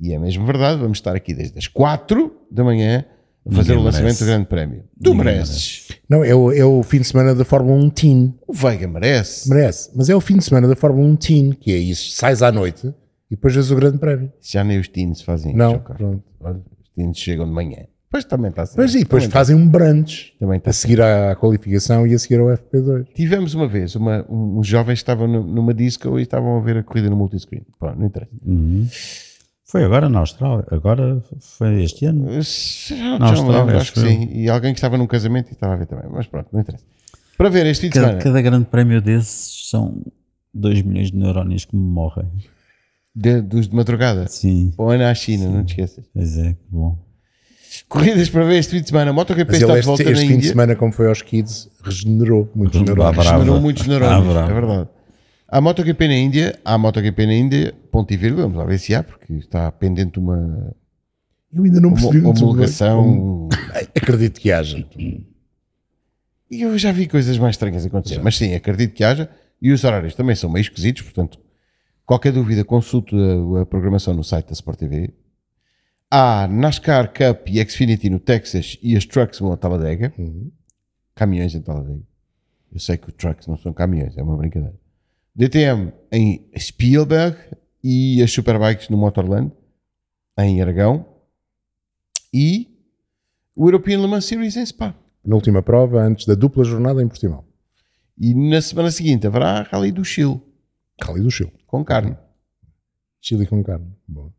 [0.00, 3.04] E é mesmo verdade, vamos estar aqui desde as quatro da manhã
[3.46, 4.24] a fazer Ninguém o lançamento merece.
[4.24, 4.84] do Grande Prémio.
[5.02, 5.88] Tu Ninguém mereces.
[6.08, 8.34] Não, é o, é o fim de semana da Fórmula 1 Teen.
[8.46, 9.48] O Veiga merece.
[9.50, 9.90] Merece.
[9.94, 12.12] Mas é o fim de semana da Fórmula 1 Teen, que é isso.
[12.12, 12.86] Sais à noite
[13.30, 14.32] e depois vês o grande prémio.
[14.40, 15.58] Já nem os teens fazem isso.
[15.58, 15.98] Não, ó, cara.
[15.98, 16.22] pronto.
[16.40, 16.60] Olha,
[16.94, 17.78] teens chegam de manhã.
[18.06, 18.80] Depois também está a ser.
[18.80, 22.18] Mas e depois também fazem um brunch Também está a seguir à qualificação e a
[22.18, 23.06] seguir ao FP2.
[23.12, 26.60] Tivemos uma vez uma, um- uns jovens que estavam nu- numa disco e estavam a
[26.60, 27.62] ver a corrida no multiscreen.
[27.78, 28.30] Pô, não interessa.
[28.46, 28.86] Uhum.
[29.66, 32.30] Foi agora na Austrália, agora foi este ano.
[32.30, 34.28] Já, já Na Austrália, lembro, acho que sim.
[34.32, 36.04] E alguém que estava num casamento e estava a ver também.
[36.12, 36.84] Mas pronto, não interessa.
[37.36, 40.00] Para ver este Cada, semana, cada grande prémio desses são
[40.52, 42.26] 2 milhões de neurónios que me morrem.
[43.14, 46.04] De- dos de madrugada, Sim, para o ano à China, não te esqueças.
[46.12, 46.98] pois é, que bom.
[47.88, 49.12] Corridas para ver este fim de semana.
[49.12, 51.68] MotoGP Mas está de volta este, este na fim de semana, como foi aos Kids,
[51.82, 53.16] regenerou muitos neurónios.
[53.24, 53.38] bravo.
[53.40, 54.88] Generou muitos neurônios, Ah, é verdade.
[55.48, 58.94] Há MotoGP na Índia, há MotoGP na Índia, ponto e vírgula, vamos lá ver se
[58.94, 60.72] há, porque está pendente uma,
[61.52, 62.30] Eu ainda não uma percebi bem.
[62.30, 63.48] homologação.
[63.94, 64.84] Acredito que haja.
[66.50, 69.28] E eu já vi coisas mais estranhas acontecer, mas sim, acredito que haja.
[69.60, 71.38] E os horários também são meio esquisitos, portanto,
[72.06, 75.14] qualquer dúvida, consulte a, a programação no site da Sport TV.
[76.10, 80.12] Há NASCAR Cup e Xfinity no Texas e as Trucks vão a Talladega.
[81.14, 82.02] Caminhões em Talladega.
[82.72, 84.74] Eu sei que os Trucks não são caminhões, é uma brincadeira.
[85.34, 87.36] DTM em Spielberg
[87.82, 89.52] e as Superbikes no Motorland
[90.38, 91.06] em Aragão.
[92.32, 92.68] E
[93.56, 94.94] o European Le Mans Series em Spa.
[95.24, 97.44] Na última prova, antes da dupla jornada em Portimão.
[98.18, 100.40] E na semana seguinte haverá a Rally do Chile,
[101.00, 101.52] Cali do Chile.
[101.66, 102.16] com carne.
[103.20, 103.86] Chile com carne.
[104.06, 104.30] Bom.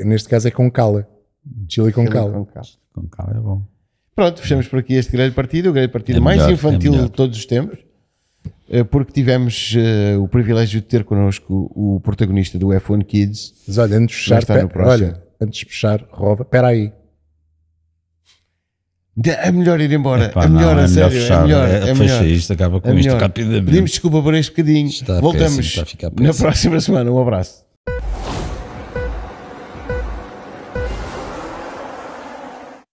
[0.00, 1.08] Neste caso é com cala.
[1.68, 2.46] Chile com Chile cala.
[2.92, 3.62] com calma é bom.
[4.14, 7.02] Pronto, fechamos por aqui este grande partido, o grande partido É mais melhor, infantil é
[7.02, 7.78] de todos os tempos,
[8.66, 13.54] eh, porque tivemos eh, o privilégio de ter connosco o protagonista do F1 Kids.
[13.68, 15.08] Mas olha, antes de fechar, estar no próximo.
[15.08, 16.92] olha, antes de fechar, Rova, espera aí.
[19.24, 21.40] É melhor ir embora, Epá, é melhor, não, a é sério, melhor fechar.
[21.40, 22.26] é melhor, é, é melhor.
[22.26, 23.20] isto, acaba com É isto melhor.
[23.20, 23.64] rapidamente.
[23.64, 24.88] Pedimos desculpa por este bocadinho.
[24.88, 27.10] Está Voltamos péssimo, na próxima semana.
[27.10, 27.65] Um abraço.